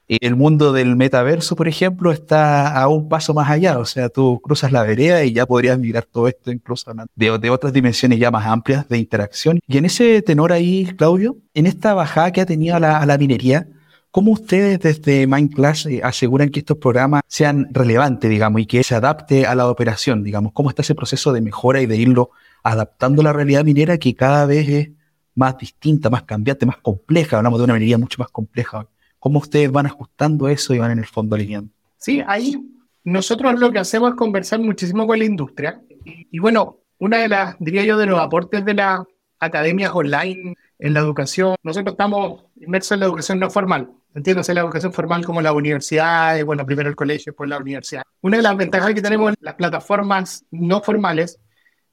el 0.08 0.36
mundo 0.36 0.72
del 0.72 0.96
metaverso, 0.96 1.54
por 1.54 1.68
ejemplo, 1.68 2.12
está 2.12 2.80
a 2.80 2.88
un 2.88 3.08
paso 3.08 3.34
más 3.34 3.48
allá. 3.50 3.78
O 3.78 3.84
sea, 3.84 4.08
tú 4.08 4.40
cruzas 4.42 4.72
la 4.72 4.82
vereda 4.82 5.22
y 5.24 5.32
ya 5.32 5.46
podrías 5.46 5.78
mirar 5.78 6.04
todo 6.04 6.28
esto 6.28 6.50
incluso 6.50 6.92
de, 7.14 7.38
de, 7.38 7.50
otras 7.50 7.72
dimensiones 7.72 8.18
ya 8.18 8.30
más 8.30 8.46
amplias 8.46 8.88
de 8.88 8.98
interacción. 8.98 9.60
Y 9.66 9.78
en 9.78 9.84
ese 9.84 10.22
tenor 10.22 10.52
ahí, 10.52 10.86
Claudio, 10.96 11.36
en 11.54 11.66
esta 11.66 11.94
bajada 11.94 12.32
que 12.32 12.40
ha 12.40 12.46
tenido 12.46 12.78
la, 12.78 12.98
a 12.98 13.06
la 13.06 13.18
minería, 13.18 13.68
¿Cómo 14.10 14.32
ustedes 14.32 14.80
desde 14.80 15.26
Mindclass 15.26 15.86
eh, 15.86 16.00
aseguran 16.02 16.48
que 16.48 16.60
estos 16.60 16.78
programas 16.78 17.22
sean 17.28 17.68
relevantes, 17.72 18.30
digamos, 18.30 18.62
y 18.62 18.66
que 18.66 18.82
se 18.82 18.94
adapte 18.94 19.46
a 19.46 19.54
la 19.54 19.68
operación, 19.68 20.24
digamos? 20.24 20.52
¿Cómo 20.52 20.70
está 20.70 20.82
ese 20.82 20.94
proceso 20.94 21.32
de 21.32 21.42
mejora 21.42 21.82
y 21.82 21.86
de 21.86 21.96
irlo 21.96 22.30
adaptando 22.62 23.20
a 23.20 23.24
la 23.24 23.32
realidad 23.32 23.64
minera 23.64 23.98
que 23.98 24.14
cada 24.14 24.46
vez 24.46 24.68
es 24.68 24.90
más 25.34 25.58
distinta, 25.58 26.08
más 26.08 26.22
cambiante, 26.22 26.64
más 26.64 26.78
compleja? 26.78 27.36
Hablamos 27.36 27.58
de 27.58 27.64
una 27.64 27.74
minería 27.74 27.98
mucho 27.98 28.16
más 28.18 28.30
compleja. 28.30 28.86
¿Cómo 29.18 29.40
ustedes 29.40 29.70
van 29.70 29.86
ajustando 29.86 30.48
eso 30.48 30.74
y 30.74 30.78
van 30.78 30.92
en 30.92 31.00
el 31.00 31.06
fondo 31.06 31.36
alineando? 31.36 31.70
Sí, 31.98 32.22
ahí 32.26 32.56
nosotros 33.04 33.58
lo 33.58 33.72
que 33.72 33.78
hacemos 33.78 34.10
es 34.10 34.16
conversar 34.16 34.60
muchísimo 34.60 35.06
con 35.06 35.18
la 35.18 35.24
industria. 35.24 35.82
Y, 36.04 36.38
bueno, 36.38 36.78
una 36.98 37.18
de 37.18 37.28
las, 37.28 37.56
diría 37.58 37.84
yo, 37.84 37.98
de 37.98 38.06
los 38.06 38.18
aportes 38.18 38.64
de 38.64 38.74
las 38.74 39.00
academias 39.38 39.92
online 39.94 40.54
en 40.78 40.94
la 40.94 41.00
educación, 41.00 41.56
nosotros 41.62 41.92
estamos 41.92 42.44
inmersos 42.56 42.92
en 42.92 43.00
la 43.00 43.06
educación 43.06 43.38
no 43.38 43.50
formal. 43.50 43.90
Entiéndase 44.14 44.54
la 44.54 44.60
educación 44.60 44.92
formal 44.92 45.24
como 45.24 45.40
la 45.40 45.52
universidad, 45.52 46.42
bueno, 46.44 46.64
primero 46.64 46.88
el 46.88 46.96
colegio, 46.96 47.32
después 47.32 47.48
la 47.48 47.58
universidad. 47.58 48.02
Una 48.20 48.38
de 48.38 48.42
las 48.42 48.56
ventajas 48.56 48.94
que 48.94 49.02
tenemos 49.02 49.30
en 49.30 49.36
las 49.40 49.54
plataformas 49.54 50.44
no 50.50 50.80
formales 50.82 51.38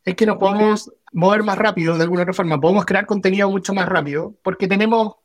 es 0.03 0.15
que 0.15 0.25
nos 0.25 0.37
podemos 0.37 0.91
mover 1.11 1.43
más 1.43 1.57
rápido 1.57 1.97
de 1.97 2.03
alguna 2.03 2.21
otra 2.21 2.33
forma, 2.33 2.59
podemos 2.59 2.85
crear 2.85 3.05
contenido 3.05 3.49
mucho 3.49 3.73
más 3.73 3.87
rápido 3.87 4.35
porque 4.43 4.67
tenemos 4.67 5.15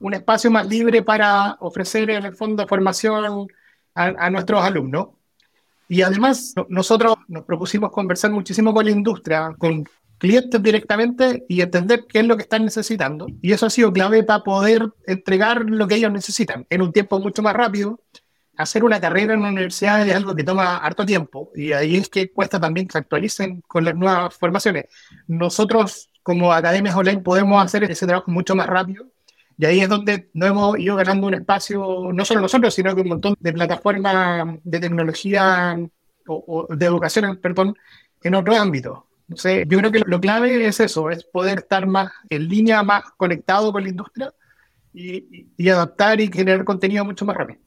un 0.00 0.14
espacio 0.14 0.50
más 0.50 0.66
libre 0.66 1.02
para 1.02 1.56
ofrecer 1.60 2.10
en 2.10 2.24
el 2.24 2.34
fondo 2.34 2.66
formación 2.66 3.48
a, 3.94 4.04
a 4.04 4.30
nuestros 4.30 4.62
alumnos. 4.62 5.08
Y 5.88 6.02
además 6.02 6.54
nosotros 6.68 7.16
nos 7.28 7.44
propusimos 7.44 7.90
conversar 7.90 8.30
muchísimo 8.30 8.74
con 8.74 8.84
la 8.84 8.90
industria, 8.90 9.54
con 9.58 9.84
clientes 10.18 10.62
directamente 10.62 11.44
y 11.48 11.60
entender 11.60 12.04
qué 12.08 12.20
es 12.20 12.26
lo 12.26 12.36
que 12.36 12.42
están 12.42 12.64
necesitando. 12.64 13.26
Y 13.40 13.52
eso 13.52 13.66
ha 13.66 13.70
sido 13.70 13.92
clave 13.92 14.22
para 14.24 14.42
poder 14.42 14.90
entregar 15.06 15.64
lo 15.64 15.86
que 15.88 15.94
ellos 15.94 16.12
necesitan 16.12 16.66
en 16.68 16.82
un 16.82 16.92
tiempo 16.92 17.18
mucho 17.20 17.42
más 17.42 17.54
rápido. 17.54 18.00
Hacer 18.56 18.82
una 18.82 19.00
carrera 19.00 19.34
en 19.34 19.40
una 19.40 19.50
universidad 19.50 20.06
es 20.06 20.14
algo 20.14 20.34
que 20.34 20.42
toma 20.42 20.78
harto 20.78 21.06
tiempo 21.06 21.52
y 21.54 21.72
ahí 21.72 21.96
es 21.96 22.08
que 22.08 22.32
cuesta 22.32 22.58
también 22.58 22.88
que 22.88 22.92
se 22.92 22.98
actualicen 22.98 23.62
con 23.62 23.84
las 23.84 23.94
nuevas 23.94 24.34
formaciones. 24.34 24.86
Nosotros 25.28 26.10
como 26.24 26.52
academias 26.52 26.96
online 26.96 27.20
podemos 27.20 27.64
hacer 27.64 27.84
ese 27.84 28.06
trabajo 28.06 28.30
mucho 28.32 28.56
más 28.56 28.66
rápido 28.66 29.06
y 29.56 29.64
ahí 29.64 29.80
es 29.80 29.88
donde 29.88 30.28
nos 30.34 30.50
hemos 30.50 30.78
ido 30.78 30.96
ganando 30.96 31.28
un 31.28 31.34
espacio, 31.34 32.10
no 32.12 32.24
solo 32.24 32.40
nosotros, 32.40 32.74
sino 32.74 32.94
que 32.94 33.02
un 33.02 33.08
montón 33.08 33.36
de 33.38 33.52
plataformas 33.52 34.58
de 34.64 34.80
tecnología 34.80 35.78
o, 36.26 36.66
o 36.68 36.76
de 36.76 36.86
educación, 36.86 37.38
perdón, 37.40 37.76
en 38.22 38.34
otros 38.34 38.58
ámbitos 38.58 39.07
yo 39.28 39.78
creo 39.78 39.92
que 39.92 40.02
lo 40.06 40.20
clave 40.20 40.66
es 40.66 40.80
eso, 40.80 41.10
es 41.10 41.24
poder 41.24 41.58
estar 41.58 41.86
más 41.86 42.10
en 42.30 42.48
línea, 42.48 42.82
más 42.82 43.04
conectado 43.16 43.72
con 43.72 43.82
la 43.82 43.90
industria 43.90 44.32
y, 44.94 45.68
adaptar 45.68 46.20
y 46.20 46.32
generar 46.32 46.64
contenido 46.64 47.04
mucho 47.04 47.24
más 47.24 47.36
rápido. 47.36 47.60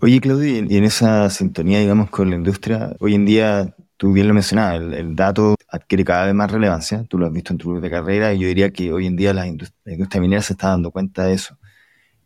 Oye, 0.00 0.20
Claudio, 0.20 0.64
y 0.68 0.76
en 0.76 0.84
esa 0.84 1.28
sintonía, 1.30 1.80
digamos, 1.80 2.10
con 2.10 2.30
la 2.30 2.36
industria, 2.36 2.94
hoy 3.00 3.14
en 3.14 3.24
día, 3.24 3.74
tú 3.96 4.12
bien 4.12 4.28
lo 4.28 4.34
mencionabas, 4.34 4.80
el, 4.80 5.16
dato 5.16 5.56
adquiere 5.68 6.04
cada 6.04 6.26
vez 6.26 6.34
más 6.34 6.52
relevancia, 6.52 7.04
tú 7.08 7.18
lo 7.18 7.26
has 7.26 7.32
visto 7.32 7.52
en 7.52 7.58
tu 7.58 7.80
de 7.80 7.90
carrera, 7.90 8.32
y 8.32 8.38
yo 8.40 8.46
diría 8.46 8.70
que 8.70 8.92
hoy 8.92 9.06
en 9.06 9.16
día 9.16 9.34
la 9.34 9.46
industria, 9.46 10.20
minera 10.20 10.42
se 10.42 10.52
está 10.52 10.68
dando 10.68 10.90
cuenta 10.90 11.24
de 11.24 11.34
eso. 11.34 11.58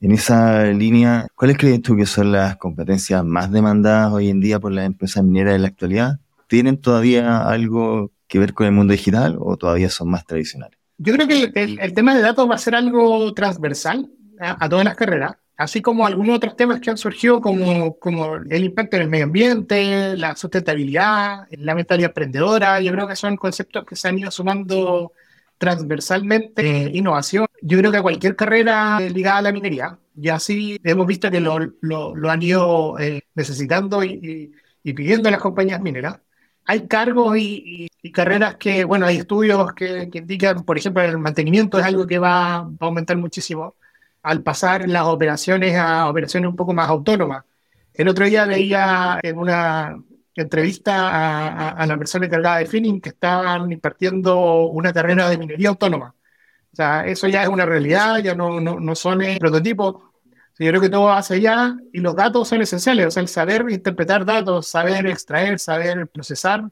En 0.01 0.11
esa 0.11 0.65
línea, 0.67 1.29
¿cuáles 1.37 1.57
crees 1.57 1.81
tú 1.81 1.97
que 1.97 2.07
son 2.07 2.33
las 2.33 2.57
competencias 2.57 3.25
más 3.25 3.51
demandadas 3.53 4.13
hoy 4.13 4.29
en 4.29 4.41
día 4.41 4.59
por 4.59 4.73
las 4.73 4.85
empresas 4.85 5.25
mineras 5.25 5.55
en 5.55 5.63
la 5.63 5.69
actualidad? 5.69 6.19
¿Tienen 6.49 6.77
todavía 6.79 7.43
algo 7.49 8.11
que 8.33 8.39
ver 8.39 8.55
con 8.55 8.67
el 8.67 8.73
mundo 8.73 8.93
digital 8.93 9.37
o 9.39 9.59
todavía 9.59 9.91
son 9.91 10.09
más 10.09 10.25
tradicionales? 10.25 10.79
Yo 10.97 11.13
creo 11.13 11.29
que 11.29 11.53
el, 11.55 11.93
tema 11.93 12.15
de 12.15 12.23
datos 12.23 12.49
va 12.49 12.55
a 12.55 12.59
ser 12.59 12.75
algo 12.75 13.35
transversal 13.35 14.11
a, 14.41 14.69
todas 14.71 14.87
las 14.87 14.95
carreras, 14.95 15.35
así 15.57 15.83
como 15.83 16.07
algunos 16.07 16.37
otros 16.37 16.57
temas 16.57 16.81
que 16.81 16.89
han 16.89 16.97
surgido 16.97 17.43
como, 17.43 17.99
como 17.99 18.37
el 18.37 18.65
impacto 18.65 18.97
en 18.97 19.03
el 19.03 19.09
medio 19.09 19.25
ambiente, 19.25 20.17
la 20.17 20.35
sustentabilidad, 20.35 21.47
la 21.51 21.75
mentalidad 21.75 22.11
emprendedora. 22.11 22.81
Yo 22.81 22.91
creo 22.93 23.07
que 23.07 23.17
son 23.17 23.37
conceptos 23.37 23.85
que 23.85 23.97
se 23.97 24.09
han 24.09 24.19
ido 24.19 24.31
sumando 24.31 25.13
transversalmente 25.59 26.87
eh, 26.87 26.91
innovación. 26.95 27.47
Yo 27.61 27.77
creo 27.79 27.93
que 27.93 28.01
cualquier 28.01 28.35
carrera 28.35 28.99
ligada 29.01 29.39
a 29.39 29.43
la 29.43 29.53
minería, 29.53 29.99
y 30.17 30.31
así 30.31 30.81
hemos 30.83 31.07
visto 31.07 31.31
que 31.31 31.41
lo, 31.41 31.59
lo, 31.81 32.31
han 32.31 32.43
ido 32.43 32.99
eh, 32.99 33.21
necesitando 33.35 34.03
y, 34.03 34.53
y, 34.83 34.93
pidiendo 34.95 35.31
las 35.31 35.41
compañías 35.41 35.81
mineras 35.81 36.21
hay 36.65 36.87
cargos 36.87 37.37
y, 37.39 37.89
carreras 38.13 38.57
que, 38.57 38.85
bueno, 38.85 39.07
hay 39.07 39.19
estudios 39.19 39.73
que, 39.75 40.09
indican, 40.13 40.65
por 40.65 40.79
ejemplo, 40.79 41.03
el 41.03 41.19
mantenimiento 41.19 41.79
es 41.79 41.85
algo 41.85 42.07
que 42.07 42.19
va, 42.19 42.57
a 42.57 42.71
aumentar 42.81 43.17
muchísimo 43.17 43.77
al 44.23 44.43
pasar 44.43 44.89
las 44.89 45.05
operaciones 45.05 45.77
a 45.77 46.09
operaciones 46.09 46.49
un 46.49 46.57
poco 46.57 46.73
más 46.73 46.89
autónomas. 46.89 47.45
El 47.95 48.09
otro 48.09 48.25
día 48.27 48.47
veía 48.47 49.19
en 49.23 49.39
una 49.39 49.97
entrevista 50.35 51.71
a, 51.71 51.87
la 51.87 51.99
persona 51.99 52.27
encargada 52.27 52.59
de 52.59 52.67
Finning 52.67 53.01
que 53.01 53.11
estaban 53.11 53.71
impartiendo 53.73 54.67
una 54.67 54.93
carrera 54.93 55.29
de 55.29 55.39
minería 55.39 55.71
autónoma. 55.71 56.15
O 56.73 56.77
sea, 56.77 57.07
eso 57.07 57.29
ya 57.29 57.43
es 57.43 57.49
una 57.49 57.67
realidad, 57.67 58.19
ya 58.21 58.35
no, 58.35 58.61
no, 58.61 58.81
no 58.81 58.95
son 58.95 59.21
prototipos, 59.39 59.97
yo 60.59 60.69
creo 60.69 60.81
que 60.81 60.91
todo 60.91 61.05
va 61.05 61.19
hacia 61.19 61.37
allá 61.37 61.77
y 61.93 62.01
los 62.01 62.15
datos 62.15 62.49
son 62.49 62.63
esenciales, 62.63 63.07
o 63.07 63.11
sea, 63.11 63.23
el 63.23 63.29
saber 63.29 63.67
interpretar 63.71 64.25
datos, 64.25 64.69
saber 64.69 65.07
extraer, 65.07 65.59
saber 65.59 66.07
procesar, 66.09 66.65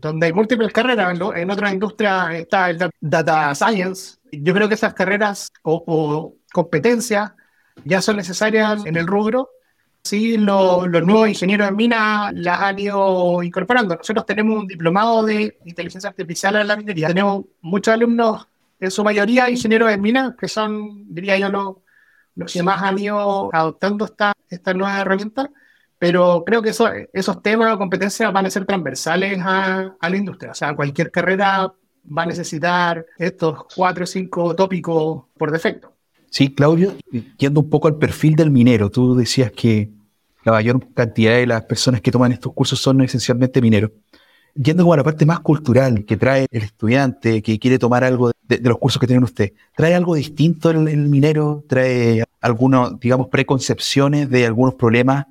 donde 0.00 0.26
hay 0.26 0.32
múltiples 0.32 0.72
carreras, 0.72 1.18
en, 1.34 1.50
otras 1.50 1.72
industrias 1.72 2.34
está 2.34 2.70
el 2.70 2.78
data 3.00 3.54
science. 3.54 4.18
Yo 4.30 4.52
creo 4.52 4.68
que 4.68 4.74
esas 4.74 4.94
carreras 4.94 5.50
o, 5.62 6.34
competencias 6.52 7.32
ya 7.84 8.02
son 8.02 8.16
necesarias 8.16 8.84
en 8.84 8.96
el 8.96 9.06
rubro. 9.06 9.50
Sí, 10.02 10.36
los 10.36 10.88
nuevos 10.88 11.28
ingenieros 11.28 11.68
en 11.68 11.76
mina 11.76 12.30
las 12.32 12.60
han 12.60 12.78
ido 12.78 13.42
incorporando. 13.42 13.96
Nosotros 13.96 14.24
tenemos 14.24 14.60
un 14.60 14.66
diplomado 14.66 15.24
de 15.24 15.58
inteligencia 15.64 16.10
artificial 16.10 16.56
en 16.56 16.68
la 16.68 16.76
minería. 16.76 17.08
Tenemos 17.08 17.46
muchos 17.60 17.92
alumnos, 17.92 18.46
en 18.78 18.90
su 18.90 19.02
mayoría 19.02 19.50
ingenieros 19.50 19.90
en 19.90 20.00
mina, 20.00 20.36
que 20.38 20.48
son, 20.48 21.12
diría 21.12 21.38
yo, 21.38 21.48
los 21.48 21.76
los 22.36 22.52
que 22.52 22.62
más 22.62 22.82
han 22.82 22.98
ido 22.98 23.50
adoptando 23.52 24.04
esta, 24.04 24.32
esta 24.48 24.74
nueva 24.74 25.00
herramienta, 25.00 25.50
pero 25.98 26.44
creo 26.46 26.62
que 26.62 26.70
eso, 26.70 26.88
esos 27.12 27.42
temas 27.42 27.74
o 27.74 27.78
competencias 27.78 28.32
van 28.32 28.46
a 28.46 28.50
ser 28.50 28.66
transversales 28.66 29.38
a, 29.40 29.96
a, 29.98 30.10
la 30.10 30.16
industria. 30.16 30.52
O 30.52 30.54
sea, 30.54 30.76
cualquier 30.76 31.10
carrera 31.10 31.72
va 32.06 32.22
a 32.22 32.26
necesitar 32.26 33.04
estos 33.18 33.64
cuatro 33.74 34.04
o 34.04 34.06
cinco 34.06 34.54
tópicos 34.54 35.24
por 35.36 35.50
defecto. 35.50 35.92
Sí, 36.30 36.54
Claudio, 36.54 36.94
yendo 37.38 37.60
un 37.60 37.70
poco 37.70 37.88
al 37.88 37.96
perfil 37.96 38.36
del 38.36 38.50
minero, 38.50 38.90
tú 38.90 39.14
decías 39.14 39.50
que 39.52 39.90
la 40.44 40.52
mayor 40.52 40.86
cantidad 40.92 41.34
de 41.34 41.46
las 41.46 41.62
personas 41.64 42.00
que 42.00 42.10
toman 42.10 42.32
estos 42.32 42.52
cursos 42.52 42.78
son 42.78 43.00
esencialmente 43.00 43.60
mineros. 43.60 43.90
Yendo 44.56 44.84
como 44.84 44.94
a 44.94 44.96
la 44.96 45.04
parte 45.04 45.26
más 45.26 45.40
cultural 45.40 46.04
que 46.04 46.16
trae 46.16 46.46
el 46.50 46.62
estudiante 46.62 47.42
que 47.42 47.58
quiere 47.58 47.78
tomar 47.78 48.04
algo 48.04 48.30
de, 48.42 48.60
los 48.60 48.78
cursos 48.78 48.98
que 48.98 49.06
tienen 49.06 49.24
usted, 49.24 49.52
¿trae 49.76 49.94
algo 49.94 50.14
distinto 50.14 50.70
el, 50.70 50.78
minero? 50.78 51.64
¿Trae 51.68 52.24
algunas, 52.40 52.98
digamos, 52.98 53.28
preconcepciones 53.28 54.30
de 54.30 54.46
algunos 54.46 54.74
problemas 54.74 55.26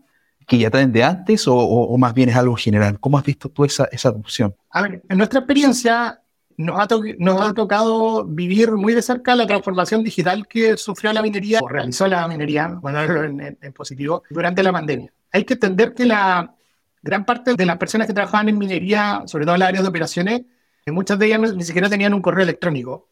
que 0.45 0.59
ya 0.59 0.69
traen 0.69 0.91
de 0.91 1.03
antes 1.03 1.45
o, 1.47 1.97
más 1.97 2.13
bien 2.13 2.29
es 2.29 2.35
algo 2.35 2.55
general? 2.55 2.99
¿Cómo 2.99 3.17
has 3.17 3.25
visto 3.25 3.49
tú 3.49 3.65
esa, 3.65 3.87
adopción? 4.03 4.55
A 4.69 4.83
ver, 4.83 5.01
en 5.09 5.17
nuestra 5.17 5.39
experiencia 5.39 6.21
nos 6.57 6.79
ha, 6.79 6.87
nos 7.17 7.41
ha 7.41 7.53
tocado 7.53 8.25
vivir 8.25 8.71
muy 8.73 8.93
de 8.93 9.01
cerca 9.01 9.35
la 9.35 9.47
transformación 9.47 10.03
digital 10.03 10.47
que 10.47 10.77
sufrió 10.77 11.11
la 11.13 11.21
minería 11.21 11.59
o 11.61 11.67
realizó 11.67 12.07
la 12.07 12.27
minería, 12.27 12.67
bueno, 12.81 13.01
en, 13.01 13.57
en 13.59 13.73
positivo, 13.73 14.23
durante 14.29 14.61
la 14.61 14.71
pandemia. 14.71 15.11
Hay 15.31 15.43
que 15.43 15.55
entender 15.55 15.93
que 15.93 16.05
la 16.05 16.55
gran 17.05 17.23
parte 17.23 17.53
de 17.53 17.65
las 17.65 17.77
personas 17.77 18.07
que 18.07 18.13
trabajaban 18.13 18.49
en 18.49 18.57
minería, 18.57 19.23
sobre 19.27 19.45
todo 19.45 19.55
en 19.55 19.59
las 19.59 19.69
áreas 19.69 19.83
de 19.83 19.89
operaciones, 19.89 20.41
muchas 20.87 21.19
de 21.19 21.27
ellas 21.27 21.53
ni 21.55 21.63
siquiera 21.63 21.87
tenían 21.87 22.13
un 22.15 22.21
correo 22.21 22.43
electrónico. 22.43 23.09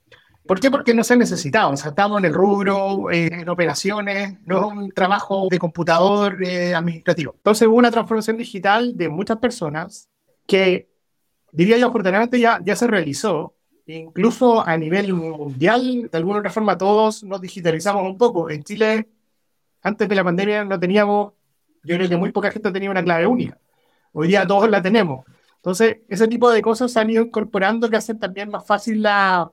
¿Por 0.47 0.59
qué? 0.59 0.71
Porque 0.71 0.93
no 0.95 1.03
se 1.03 1.15
necesitaba. 1.15 1.69
O 1.69 1.77
sea, 1.77 1.89
estamos 1.89 2.19
en 2.19 2.25
el 2.25 2.33
rubro, 2.33 3.11
eh, 3.11 3.29
en 3.31 3.49
operaciones, 3.49 4.39
no 4.45 4.57
es 4.57 4.73
un 4.73 4.91
trabajo 4.91 5.47
de 5.49 5.59
computador 5.59 6.43
eh, 6.43 6.73
administrativo. 6.73 7.35
Entonces 7.37 7.67
hubo 7.67 7.77
una 7.77 7.91
transformación 7.91 8.35
digital 8.37 8.97
de 8.97 9.09
muchas 9.09 9.37
personas 9.37 10.09
que, 10.47 10.89
diría 11.51 11.77
yo, 11.77 11.87
afortunadamente 11.87 12.39
ya, 12.39 12.59
ya 12.65 12.75
se 12.75 12.87
realizó. 12.87 13.55
Incluso 13.85 14.65
a 14.65 14.75
nivel 14.75 15.13
mundial, 15.13 16.09
de 16.11 16.17
alguna 16.17 16.39
otra 16.39 16.49
forma, 16.49 16.77
todos 16.77 17.23
nos 17.23 17.39
digitalizamos 17.41 18.03
un 18.03 18.17
poco. 18.17 18.49
En 18.49 18.63
Chile, 18.63 19.07
antes 19.83 20.09
de 20.09 20.15
la 20.15 20.23
pandemia, 20.23 20.65
no 20.65 20.79
teníamos, 20.79 21.33
yo 21.83 21.95
creo 21.95 22.09
que 22.09 22.17
muy 22.17 22.31
poca 22.31 22.49
gente 22.49 22.71
tenía 22.71 22.89
una 22.89 23.03
clave 23.03 23.27
única. 23.27 23.57
Hoy 24.13 24.29
día 24.29 24.47
todos 24.47 24.69
la 24.69 24.81
tenemos. 24.81 25.25
Entonces, 25.63 25.97
ese 26.09 26.27
tipo 26.27 26.51
de 26.51 26.61
cosas 26.61 26.91
se 26.91 26.99
han 26.99 27.09
ido 27.09 27.23
incorporando 27.23 27.89
que 27.89 27.95
hacen 27.95 28.19
también 28.19 28.49
más 28.49 28.65
fácil 28.65 29.01
la, 29.01 29.49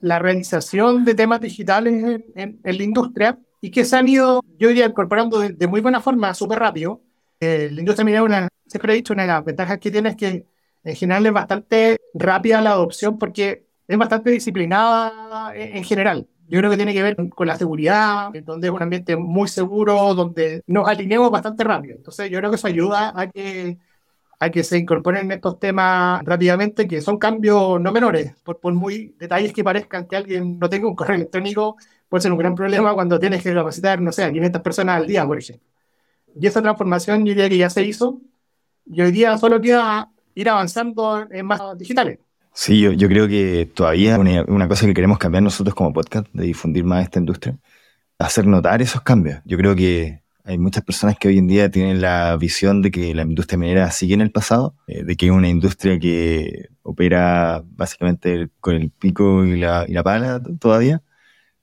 la 0.00 0.18
realización 0.20 1.04
de 1.04 1.14
temas 1.14 1.40
digitales 1.40 2.22
en, 2.36 2.60
la 2.62 2.82
industria 2.82 3.38
y 3.60 3.70
que 3.72 3.84
se 3.84 3.96
han 3.96 4.06
ido, 4.06 4.44
yo 4.56 4.68
diría, 4.68 4.86
incorporando 4.86 5.40
de, 5.40 5.66
muy 5.66 5.80
buena 5.80 6.00
forma, 6.00 6.32
súper 6.32 6.60
rápido. 6.60 7.02
Eh, 7.40 7.70
la 7.72 7.80
industria 7.80 8.04
minera, 8.04 8.22
una, 8.22 8.48
siempre 8.66 8.92
he 8.92 8.96
dicho, 8.96 9.12
una 9.12 9.22
de 9.22 9.28
las 9.28 9.44
ventajas 9.44 9.78
que 9.78 9.90
tiene 9.90 10.10
es 10.10 10.16
que 10.16 10.46
en 10.84 10.94
general 10.94 11.26
es 11.26 11.32
bastante 11.32 12.00
rápida 12.14 12.60
la 12.60 12.70
adopción 12.70 13.18
porque 13.18 13.66
es 13.88 13.98
bastante 13.98 14.30
disciplinada 14.30 15.52
en, 15.56 15.82
general. 15.82 16.28
Yo 16.46 16.60
creo 16.60 16.70
que 16.70 16.76
tiene 16.76 16.94
que 16.94 17.02
ver 17.02 17.16
con 17.30 17.48
la 17.48 17.56
seguridad, 17.56 18.30
donde 18.44 18.68
es 18.68 18.72
un 18.72 18.82
ambiente 18.82 19.16
muy 19.16 19.48
seguro, 19.48 20.14
donde 20.14 20.62
nos 20.68 20.86
alineamos 20.86 21.32
bastante 21.32 21.64
rápido. 21.64 21.96
Entonces, 21.96 22.30
yo 22.30 22.38
creo 22.38 22.50
que 22.50 22.56
eso 22.56 22.68
ayuda 22.68 23.12
a 23.14 23.26
que 23.26 23.78
a 24.40 24.50
que 24.50 24.62
se 24.62 24.78
incorporen 24.78 25.30
estos 25.32 25.58
temas 25.58 26.22
rápidamente, 26.24 26.86
que 26.86 27.00
son 27.00 27.18
cambios 27.18 27.80
no 27.80 27.92
menores, 27.92 28.34
por, 28.44 28.60
por 28.60 28.72
muy 28.72 29.14
detalles 29.18 29.52
que 29.52 29.64
parezcan 29.64 30.06
que 30.06 30.16
alguien 30.16 30.58
no 30.58 30.68
tenga 30.68 30.86
un 30.88 30.94
correo 30.94 31.16
electrónico, 31.16 31.76
puede 32.08 32.22
ser 32.22 32.32
un 32.32 32.38
gran 32.38 32.54
problema 32.54 32.94
cuando 32.94 33.18
tienes 33.18 33.42
que 33.42 33.52
capacitar, 33.52 34.00
no 34.00 34.12
sé, 34.12 34.24
a 34.24 34.32
500 34.32 34.62
personas 34.62 34.96
al 34.96 35.06
día, 35.06 35.26
por 35.26 35.38
ejemplo. 35.38 35.66
Y 36.40 36.46
esa 36.46 36.62
transformación 36.62 37.24
yo 37.24 37.32
diría 37.32 37.48
que 37.48 37.58
ya 37.58 37.70
se 37.70 37.82
hizo, 37.82 38.20
y 38.86 39.02
hoy 39.02 39.10
día 39.10 39.36
solo 39.38 39.60
queda 39.60 40.10
ir 40.34 40.48
avanzando 40.48 41.26
en 41.30 41.44
más 41.44 41.60
digitales. 41.76 42.20
Sí, 42.54 42.80
yo, 42.80 42.92
yo 42.92 43.08
creo 43.08 43.28
que 43.28 43.70
todavía 43.74 44.18
una, 44.18 44.44
una 44.48 44.68
cosa 44.68 44.86
que 44.86 44.94
queremos 44.94 45.18
cambiar 45.18 45.42
nosotros 45.42 45.74
como 45.74 45.92
podcast, 45.92 46.26
de 46.32 46.44
difundir 46.44 46.84
más 46.84 47.04
esta 47.04 47.18
industria, 47.18 47.56
hacer 48.18 48.46
notar 48.46 48.82
esos 48.82 49.02
cambios. 49.02 49.40
Yo 49.44 49.56
creo 49.56 49.74
que 49.74 50.22
hay 50.48 50.56
muchas 50.56 50.82
personas 50.82 51.18
que 51.18 51.28
hoy 51.28 51.36
en 51.36 51.46
día 51.46 51.70
tienen 51.70 52.00
la 52.00 52.34
visión 52.38 52.80
de 52.80 52.90
que 52.90 53.14
la 53.14 53.22
industria 53.22 53.58
minera 53.58 53.90
sigue 53.90 54.14
en 54.14 54.22
el 54.22 54.30
pasado, 54.30 54.74
eh, 54.86 55.04
de 55.04 55.14
que 55.14 55.26
es 55.26 55.32
una 55.32 55.48
industria 55.48 55.98
que 55.98 56.70
opera 56.82 57.62
básicamente 57.66 58.48
con 58.58 58.74
el 58.74 58.90
pico 58.90 59.44
y 59.44 59.58
la, 59.58 59.84
y 59.86 59.92
la 59.92 60.02
pala 60.02 60.42
todavía. 60.58 61.02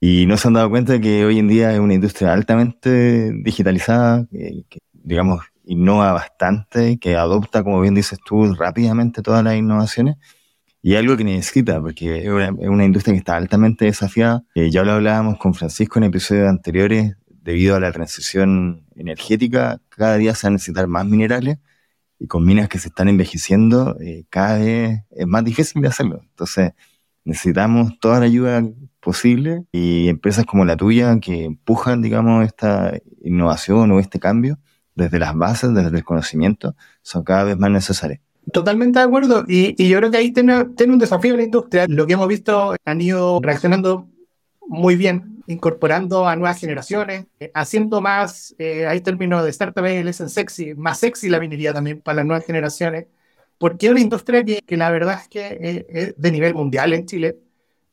Y 0.00 0.26
no 0.26 0.36
se 0.36 0.46
han 0.48 0.54
dado 0.54 0.70
cuenta 0.70 0.92
de 0.94 1.00
que 1.00 1.24
hoy 1.24 1.40
en 1.40 1.48
día 1.48 1.72
es 1.72 1.80
una 1.80 1.94
industria 1.94 2.32
altamente 2.32 3.32
digitalizada, 3.32 4.26
que, 4.30 4.78
digamos, 4.92 5.42
innova 5.64 6.12
bastante, 6.12 6.98
que 6.98 7.16
adopta, 7.16 7.64
como 7.64 7.80
bien 7.80 7.94
dices 7.94 8.20
tú, 8.24 8.54
rápidamente 8.54 9.20
todas 9.20 9.42
las 9.42 9.56
innovaciones. 9.56 10.16
Y 10.80 10.94
algo 10.94 11.16
que 11.16 11.24
necesita, 11.24 11.80
porque 11.80 12.18
es 12.18 12.28
una, 12.28 12.84
industria 12.84 13.14
que 13.14 13.18
está 13.18 13.36
altamente 13.36 13.86
desafiada. 13.86 14.44
Eh, 14.54 14.70
ya 14.70 14.84
lo 14.84 14.92
hablábamos 14.92 15.38
con 15.38 15.54
Francisco 15.54 15.98
en 15.98 16.04
episodios 16.04 16.48
anteriores 16.48 17.16
debido 17.46 17.76
a 17.76 17.80
la 17.80 17.92
transición 17.92 18.84
energética, 18.96 19.80
cada 19.88 20.16
día 20.16 20.34
se 20.34 20.48
van 20.48 20.54
a 20.54 20.56
necesitar 20.56 20.88
más 20.88 21.06
minerales 21.06 21.58
y 22.18 22.26
con 22.26 22.44
minas 22.44 22.68
que 22.68 22.78
se 22.78 22.88
están 22.88 23.08
envejeciendo, 23.08 23.96
eh, 24.00 24.24
cada 24.30 24.58
vez 24.58 25.02
es 25.10 25.26
más 25.28 25.44
difícil 25.44 25.80
de 25.80 25.88
hacerlo. 25.88 26.20
Entonces, 26.22 26.72
necesitamos 27.24 27.98
toda 28.00 28.18
la 28.18 28.26
ayuda 28.26 28.64
posible 29.00 29.64
y 29.70 30.08
empresas 30.08 30.44
como 30.44 30.64
la 30.64 30.76
tuya 30.76 31.18
que 31.20 31.44
empujan, 31.44 32.02
digamos, 32.02 32.44
esta 32.44 32.98
innovación 33.22 33.92
o 33.92 34.00
este 34.00 34.18
cambio 34.18 34.58
desde 34.96 35.20
las 35.20 35.36
bases, 35.36 35.72
desde 35.72 35.96
el 35.96 36.04
conocimiento, 36.04 36.74
son 37.02 37.22
cada 37.22 37.44
vez 37.44 37.56
más 37.58 37.70
necesarias. 37.70 38.20
Totalmente 38.52 38.98
de 38.98 39.04
acuerdo. 39.04 39.44
Y, 39.46 39.88
yo 39.88 39.98
creo 39.98 40.10
que 40.10 40.16
ahí 40.16 40.32
tiene, 40.32 40.64
tiene 40.76 40.94
un 40.94 40.98
desafío 40.98 41.36
la 41.36 41.44
industria. 41.44 41.86
Lo 41.88 42.06
que 42.06 42.14
hemos 42.14 42.28
visto 42.28 42.74
han 42.84 43.00
ido 43.00 43.40
reaccionando 43.40 44.08
muy 44.68 44.96
bien 44.96 45.36
incorporando 45.46 46.26
a 46.26 46.36
nuevas 46.36 46.58
generaciones, 46.58 47.26
eh, 47.40 47.50
haciendo 47.54 48.00
más, 48.00 48.54
eh, 48.58 48.86
hay 48.86 49.00
términos 49.00 49.44
de 49.44 49.50
startup 49.50 49.84
en 49.84 50.12
sexy, 50.12 50.74
más 50.74 50.98
sexy 50.98 51.28
la 51.28 51.40
minería 51.40 51.72
también 51.72 52.00
para 52.00 52.16
las 52.16 52.26
nuevas 52.26 52.44
generaciones, 52.44 53.06
porque 53.58 53.86
es 53.86 53.92
una 53.92 54.00
industria 54.00 54.44
que, 54.44 54.60
que 54.62 54.76
la 54.76 54.90
verdad 54.90 55.20
es 55.22 55.28
que 55.28 55.46
eh, 55.60 55.86
es, 55.88 56.14
de 56.16 56.30
nivel 56.30 56.54
mundial 56.54 56.92
en 56.92 57.06
Chile. 57.06 57.38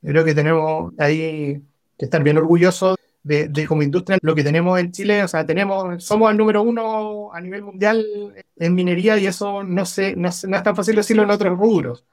Creo 0.02 0.26
que 0.26 0.36
tenemos 0.36 0.94
ahí 0.98 1.62
que 1.98 2.06
estar 2.06 2.24
bien 2.24 2.38
orgullosos 2.38 2.98
de, 3.24 3.48
de, 3.48 3.68
como 3.68 3.84
industria 3.84 4.18
lo 4.22 4.36
que 4.36 4.44
tenemos 4.44 4.80
en 4.80 4.92
Chile, 4.92 5.24
o 5.24 5.28
sea, 5.28 5.46
tenemos, 5.46 6.04
somos 6.04 6.32
el 6.32 6.38
número 6.38 6.62
uno 6.62 7.32
a 7.34 7.40
nivel 7.40 7.64
mundial 7.64 8.06
en 8.58 8.76
minería 8.76 9.18
y 9.18 9.28
eso 9.28 9.64
no, 9.64 9.86
sé, 9.86 10.16
no, 10.16 10.30
no 10.48 10.58
es 10.58 10.64
tan 10.64 10.76
fácil 10.76 10.96
decirlo 10.96 11.24
en 11.24 11.30
otros 11.32 11.58
rubros. 11.58 12.04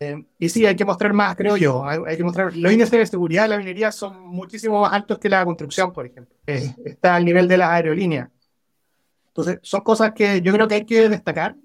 Eh, 0.00 0.24
y 0.38 0.48
sí, 0.48 0.64
hay 0.64 0.76
que 0.76 0.84
mostrar 0.84 1.12
más, 1.12 1.34
creo 1.34 1.56
yo. 1.56 1.84
Hay, 1.84 2.16
que 2.16 2.22
mostrar. 2.22 2.56
Los 2.56 2.72
índices 2.72 2.92
de 2.92 3.06
seguridad 3.06 3.42
de 3.42 3.48
la 3.48 3.58
minería 3.58 3.90
son 3.90 4.28
muchísimo 4.28 4.80
más 4.80 4.92
altos 4.92 5.18
que 5.18 5.28
la 5.28 5.44
construcción, 5.44 5.92
por 5.92 6.06
ejemplo. 6.06 6.36
Eh, 6.46 6.72
está 6.84 7.16
al 7.16 7.24
nivel 7.24 7.48
de 7.48 7.56
la 7.56 7.74
aerolínea. 7.74 8.30
Entonces, 9.28 9.58
son 9.62 9.80
cosas 9.80 10.12
que 10.12 10.40
yo 10.40 10.52
creo 10.52 10.68
que 10.68 10.76
hay 10.76 10.84
que 10.84 11.08
destacar. 11.08 11.56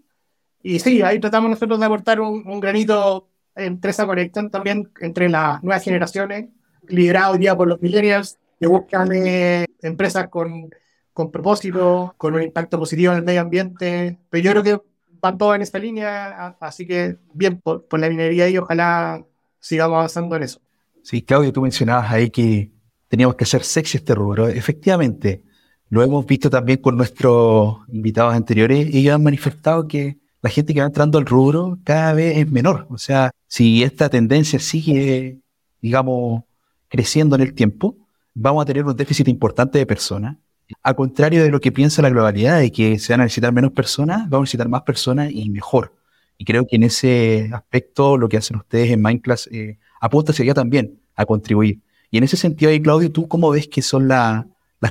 Y 0.63 0.79
sí, 0.79 1.01
ahí 1.03 1.19
tratamos 1.19 1.51
nosotros 1.51 1.79
de 1.79 1.85
aportar 1.85 2.21
un, 2.21 2.59
granito 2.59 3.27
entre 3.55 3.91
esa 3.91 4.07
conexión 4.07 4.49
también 4.49 4.91
entre 5.01 5.29
las 5.29 5.61
nuevas 5.63 5.83
generaciones, 5.83 6.49
liderado 6.87 7.33
hoy 7.33 7.39
día 7.39 7.55
por 7.55 7.67
los 7.67 7.81
millennials, 7.81 8.39
que 8.59 8.65
buscan 8.65 9.11
eh, 9.13 9.65
empresas 9.81 10.29
con, 10.29 10.71
con 11.13 11.31
propósito, 11.31 12.15
con 12.17 12.33
un 12.33 12.41
impacto 12.41 12.79
positivo 12.79 13.11
en 13.11 13.19
el 13.19 13.25
medio 13.25 13.41
ambiente. 13.41 14.17
Pero 14.29 14.43
yo 14.43 14.51
creo 14.51 14.63
que 14.63 14.92
van 15.23 15.37
todos 15.37 15.55
en 15.55 15.61
esta 15.61 15.79
línea, 15.79 16.57
así 16.59 16.85
que 16.85 17.15
bien 17.33 17.61
por, 17.61 17.87
la 17.97 18.09
minería 18.09 18.49
y 18.49 18.57
ojalá 18.57 19.25
sigamos 19.57 19.95
avanzando 19.95 20.35
en 20.35 20.43
eso. 20.43 20.59
Sí, 21.01 21.21
Claudio, 21.21 21.53
tú 21.53 21.61
mencionabas 21.61 22.11
ahí 22.11 22.29
que 22.29 22.71
teníamos 23.07 23.35
que 23.35 23.45
hacer 23.45 23.63
sexy 23.63 23.97
este 23.97 24.13
rubro. 24.13 24.49
Efectivamente, 24.49 25.41
lo 25.87 26.03
hemos 26.03 26.25
visto 26.25 26.49
también 26.49 26.79
con 26.79 26.97
nuestros 26.97 27.77
invitados 27.87 28.35
anteriores. 28.35 28.93
Ellos 28.93 29.15
han 29.15 29.23
manifestado 29.23 29.87
que 29.87 30.17
la 30.41 30.49
gente 30.49 30.73
que 30.73 30.81
va 30.81 30.87
entrando 30.87 31.17
al 31.17 31.25
rubro 31.25 31.79
cada 31.85 32.13
vez 32.13 32.37
es 32.39 32.51
menor. 32.51 32.85
O 32.89 32.97
sea, 32.97 33.31
si 33.47 33.81
esta 33.81 34.09
tendencia 34.09 34.59
sigue, 34.59 35.39
digamos, 35.81 36.43
creciendo 36.89 37.37
en 37.37 37.43
el 37.43 37.53
tiempo, 37.53 37.95
vamos 38.33 38.61
a 38.61 38.65
tener 38.65 38.83
un 38.83 38.95
déficit 38.95 39.29
importante 39.29 39.77
de 39.77 39.85
personas 39.85 40.35
a 40.81 40.93
contrario 40.93 41.43
de 41.43 41.49
lo 41.49 41.59
que 41.59 41.71
piensa 41.71 42.01
la 42.01 42.09
globalidad, 42.09 42.59
de 42.59 42.71
que 42.71 42.99
se 42.99 43.13
van 43.13 43.21
a 43.21 43.23
necesitar 43.23 43.53
menos 43.53 43.71
personas, 43.71 44.29
vamos 44.29 44.41
a 44.41 44.41
necesitar 44.41 44.69
más 44.69 44.81
personas 44.83 45.31
y 45.31 45.49
mejor. 45.49 45.93
Y 46.37 46.45
creo 46.45 46.65
que 46.65 46.75
en 46.75 46.83
ese 46.83 47.49
aspecto 47.53 48.17
lo 48.17 48.27
que 48.27 48.37
hacen 48.37 48.57
ustedes 48.57 48.91
en 48.91 49.01
Mindclass 49.01 49.47
eh, 49.51 49.77
apunta 50.01 50.31
hacia 50.31 50.43
allá 50.43 50.53
también, 50.53 50.99
a 51.15 51.25
contribuir. 51.25 51.79
Y 52.09 52.17
en 52.17 52.23
ese 52.23 52.37
sentido 52.37 52.71
ahí, 52.71 52.81
Claudio, 52.81 53.11
¿tú 53.11 53.27
cómo 53.27 53.49
ves 53.51 53.67
que 53.67 53.81
son 53.81 54.07
las 54.07 54.45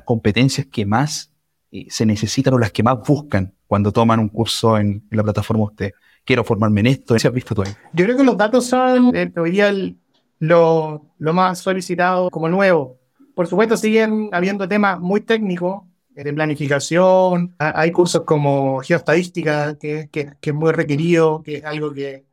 competencias 0.05 0.67
que 0.67 0.87
más 0.87 1.31
eh, 1.71 1.87
se 1.91 2.07
necesitan 2.07 2.55
o 2.55 2.59
las 2.59 2.73
que 2.73 2.83
más 2.83 2.99
buscan 3.07 3.53
cuando 3.67 3.93
toman 3.93 4.21
un 4.21 4.29
curso 4.29 4.79
en, 4.79 5.05
la 5.11 5.23
plataforma 5.23 5.65
usted? 5.65 5.93
Quiero 6.25 6.45
formarme 6.45 6.81
en 6.81 6.87
esto. 6.87 7.17
¿Qué 7.17 7.27
has 7.27 7.35
visto 7.35 7.55
tú 7.55 7.63
ahí? 7.63 7.73
Yo 7.93 8.05
creo 8.05 8.17
que 8.17 8.25
los 8.25 8.37
datos 8.37 8.67
son 8.67 9.15
eh, 9.15 9.33
hoy 9.37 9.51
día 9.51 9.75
lo, 10.39 11.07
lo 11.19 11.33
más 11.33 11.59
solicitado 11.59 12.31
como 12.31 12.49
nuevo 12.49 13.02
por 13.35 13.47
supuesto, 13.47 13.77
siguen 13.77 14.29
habiendo 14.33 14.69
temas 14.69 15.01
muy 15.01 15.21
técnicos 15.21 15.85
eh, 16.15 16.25
de 16.25 16.33
planificación. 16.33 17.55
Hay 17.59 17.93
cursos 17.93 18.23
como 18.25 18.81
geoestadística, 18.81 19.79
que, 19.79 20.09
que, 20.11 20.33
que 20.41 20.51
es 20.51 20.57
muy 20.57 20.73
requerido, 20.73 21.43
que 21.43 21.57
es 21.57 21.65
algo 21.65 21.93
que, 21.93 22.25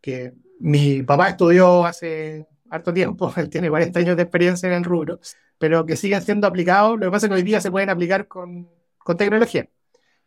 que 0.00 0.34
mi 0.60 1.02
papá 1.02 1.30
estudió 1.30 1.84
hace 1.84 2.46
harto 2.70 2.92
tiempo, 2.92 3.32
él 3.36 3.48
tiene 3.50 3.70
40 3.70 3.98
años 4.00 4.16
de 4.16 4.22
experiencia 4.22 4.68
en 4.68 4.74
el 4.74 4.84
rubro, 4.84 5.20
pero 5.58 5.86
que 5.86 5.96
siguen 5.96 6.22
siendo 6.22 6.46
aplicados. 6.46 6.98
Lo 6.98 7.06
que 7.06 7.10
pasa 7.10 7.26
es 7.26 7.30
que 7.30 7.36
hoy 7.36 7.42
día 7.42 7.60
se 7.60 7.70
pueden 7.70 7.90
aplicar 7.90 8.28
con, 8.28 8.68
con 8.98 9.16
tecnología. 9.16 9.68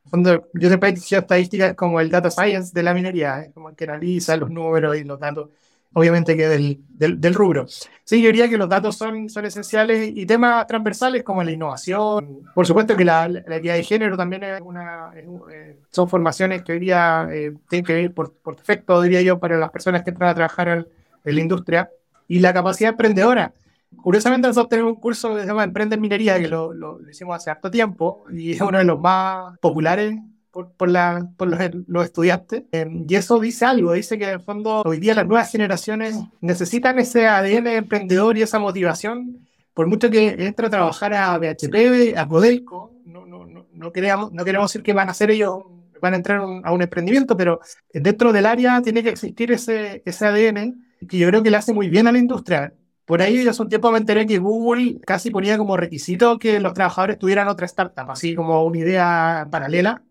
Cuando 0.10 0.49
yo 0.53 0.67
siempre 0.67 0.89
he 0.89 0.93
dicho 0.93 1.17
estadísticas 1.17 1.75
como 1.75 1.99
el 2.01 2.10
data 2.10 2.31
science 2.31 2.71
de 2.73 2.84
la 2.84 2.93
minería, 2.93 3.51
como 3.53 3.69
el 3.69 3.75
que 3.75 3.84
analiza 3.84 4.36
los 4.36 4.49
números 4.49 4.97
y 4.97 5.03
los 5.03 5.19
datos 5.19 5.49
obviamente 5.93 6.38
que 6.38 6.47
del, 6.47 6.80
del, 7.19 7.34
rubro. 7.34 7.65
Sí, 8.04 8.21
yo 8.21 8.27
diría 8.27 8.47
que 8.49 8.58
los 8.58 8.69
datos 8.69 8.97
son, 8.97 9.30
son 9.30 9.45
esenciales 9.45 10.12
y 10.15 10.25
temas 10.25 10.65
transversales 10.67 11.23
como 11.23 11.43
la 11.43 11.51
innovación. 11.51 12.41
Por 12.54 12.65
supuesto 12.65 12.95
que 12.95 13.06
la, 13.06 13.27
la 13.27 13.56
equidad 13.58 13.75
de 13.75 13.84
género 13.84 14.17
también 14.17 14.43
es 14.43 14.62
una, 14.62 15.12
eh, 15.15 15.77
son 15.89 16.08
formaciones 16.08 16.63
que 16.63 16.73
hoy 16.73 16.80
día 16.80 17.27
eh, 17.32 17.54
tienen 17.69 17.86
que 17.86 18.01
ir 18.01 18.13
por, 18.13 18.34
por, 18.34 18.56
defecto, 18.56 19.01
diría 19.01 19.21
yo, 19.21 19.39
para 19.39 19.58
las 19.58 19.71
personas 19.71 20.04
que 20.04 20.12
entran 20.12 20.30
a 20.30 20.36
trabajar 20.36 20.67
en, 20.69 20.88
la 21.23 21.41
industria. 21.41 21.89
Y 22.27 22.39
la 22.39 22.54
capacidad 22.54 22.91
emprendedora. 22.91 23.54
Curiosamente 24.01 24.47
nosotros 24.47 24.69
tenemos 24.69 24.93
un 24.93 25.01
curso 25.01 25.36
que 25.36 25.41
se 25.41 25.47
llama 25.47 25.65
Emprende 25.65 25.95
en 25.95 26.01
Minería, 26.01 26.39
que 26.39 26.47
lo, 26.47 26.73
lo, 26.73 26.97
lo 26.97 27.10
hicimos 27.10 27.36
hace 27.36 27.51
harto 27.51 27.69
tiempo 27.69 28.23
y 28.32 28.54
es 28.54 28.62
uno 28.62 28.77
de 28.77 28.86
los 28.86 28.97
más 28.97 29.58
populares 29.60 30.17
por, 30.51 30.89
la, 30.89 31.29
por 31.37 31.47
los, 31.87 32.05
estudiantes. 32.05 32.63
Em, 32.71 33.05
y 33.07 33.15
eso 33.15 33.39
dice 33.39 33.65
algo, 33.65 33.93
dice 33.93 34.17
que 34.17 34.25
en 34.25 34.31
el 34.31 34.39
fondo 34.41 34.81
hoy 34.85 34.99
día 34.99 35.15
las 35.15 35.25
nuevas 35.25 35.51
generaciones 35.51 36.15
necesitan 36.41 36.99
ese 36.99 37.27
ADN 37.27 37.67
emprendedor 37.67 38.37
y 38.37 38.41
esa 38.41 38.59
motivación. 38.59 39.47
Por 39.73 39.87
mucho 39.87 40.09
que 40.09 40.35
entre 40.45 40.67
a 40.67 40.69
trabajar 40.69 41.13
a 41.13 41.37
BHP, 41.37 42.17
a 42.17 42.27
Codelco, 42.27 42.93
no, 43.05 43.25
no, 43.25 43.45
no, 43.45 43.67
no, 43.71 43.91
queremos, 43.91 44.31
no 44.33 44.43
queremos 44.43 44.71
decir 44.71 44.83
que 44.83 44.93
van 44.93 45.09
a 45.09 45.13
ser 45.13 45.31
ellos, 45.31 45.63
van 46.01 46.13
a 46.13 46.17
entrar 46.17 46.41
a 46.63 46.73
un 46.73 46.81
emprendimiento, 46.81 47.37
pero 47.37 47.61
dentro 47.93 48.33
del 48.33 48.45
área 48.45 48.81
tiene 48.81 49.01
que 49.01 49.09
existir 49.09 49.51
ese, 49.51 50.03
ese 50.05 50.25
ADN 50.25 50.85
que 51.07 51.17
yo 51.17 51.27
creo 51.29 51.41
que 51.41 51.49
le 51.49 51.57
hace 51.57 51.73
muy 51.73 51.89
bien 51.89 52.07
a 52.07 52.11
la 52.11 52.19
industria. 52.19 52.73
Por 53.05 53.21
ahí 53.21 53.43
yo 53.43 53.49
hace 53.49 53.61
un 53.61 53.69
tiempo 53.69 53.91
me 53.91 53.97
enteré 53.97 54.25
que 54.25 54.37
Google 54.37 54.99
casi 55.05 55.31
ponía 55.31 55.57
como 55.57 55.77
requisito 55.77 56.37
que 56.37 56.59
los 56.59 56.73
trabajadores 56.73 57.17
tuvieran 57.17 57.47
otra 57.47 57.65
startup, 57.65 58.09
así 58.11 58.35
como 58.35 58.63
una 58.65 58.77
idea 58.77 59.47
paralela 59.49 60.03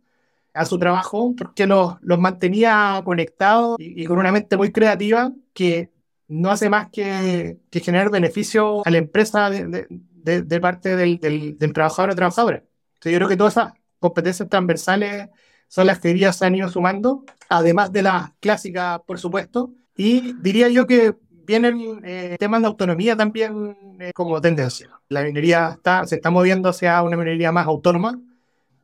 a 0.61 0.66
su 0.66 0.79
trabajo 0.79 1.35
porque 1.37 1.66
los, 1.66 1.94
los 2.03 2.18
mantenía 2.18 3.01
conectados 3.03 3.77
y, 3.79 4.05
con 4.05 4.18
una 4.18 4.31
mente 4.31 4.59
muy 4.59 4.70
creativa 4.70 5.33
que 5.55 5.90
no 6.29 6.51
hace 6.51 6.68
más 6.68 6.90
que, 6.90 7.57
que 7.70 7.81
generar 7.81 8.11
beneficio 8.11 8.87
a 8.87 8.90
la 8.90 8.99
empresa 8.99 9.49
de, 9.49 9.87
de, 9.88 10.42
de 10.42 10.61
parte 10.61 10.96
del, 10.96 11.18
del, 11.18 11.57
del, 11.59 11.73
trabajador 11.73 12.11
o 12.11 12.14
trabajadora. 12.14 12.62
Entonces 12.94 13.12
yo 13.12 13.18
creo 13.18 13.29
que 13.29 13.38
todas 13.38 13.55
esas 13.55 13.73
competencias 13.99 14.51
transversales 14.51 15.31
son 15.66 15.87
las 15.87 15.99
que 15.99 16.09
diría 16.09 16.31
se 16.35 16.44
han 16.44 16.55
ido 16.55 16.68
sumando, 16.68 17.25
además 17.49 17.90
de 17.90 18.03
las 18.03 18.33
clásicas, 18.40 19.01
por 19.07 19.18
supuesto. 19.18 19.73
Y 19.96 20.35
diría 20.42 20.68
yo 20.68 20.87
que 20.87 21.14
vienen 21.46 22.03
eh, 22.05 22.37
temas 22.38 22.61
de 22.61 22.66
autonomía 22.66 23.16
también 23.16 23.96
eh, 23.99 24.12
como 24.12 24.42
tendencia. 24.42 24.90
La 25.09 25.23
minería 25.23 25.70
está, 25.77 26.07
se 26.07 26.16
está 26.16 26.31
moviendo 26.31 26.68
hacia 26.68 27.03
una 27.03 27.16
minería 27.16 27.51
más 27.51 27.66
autónoma, 27.66 28.20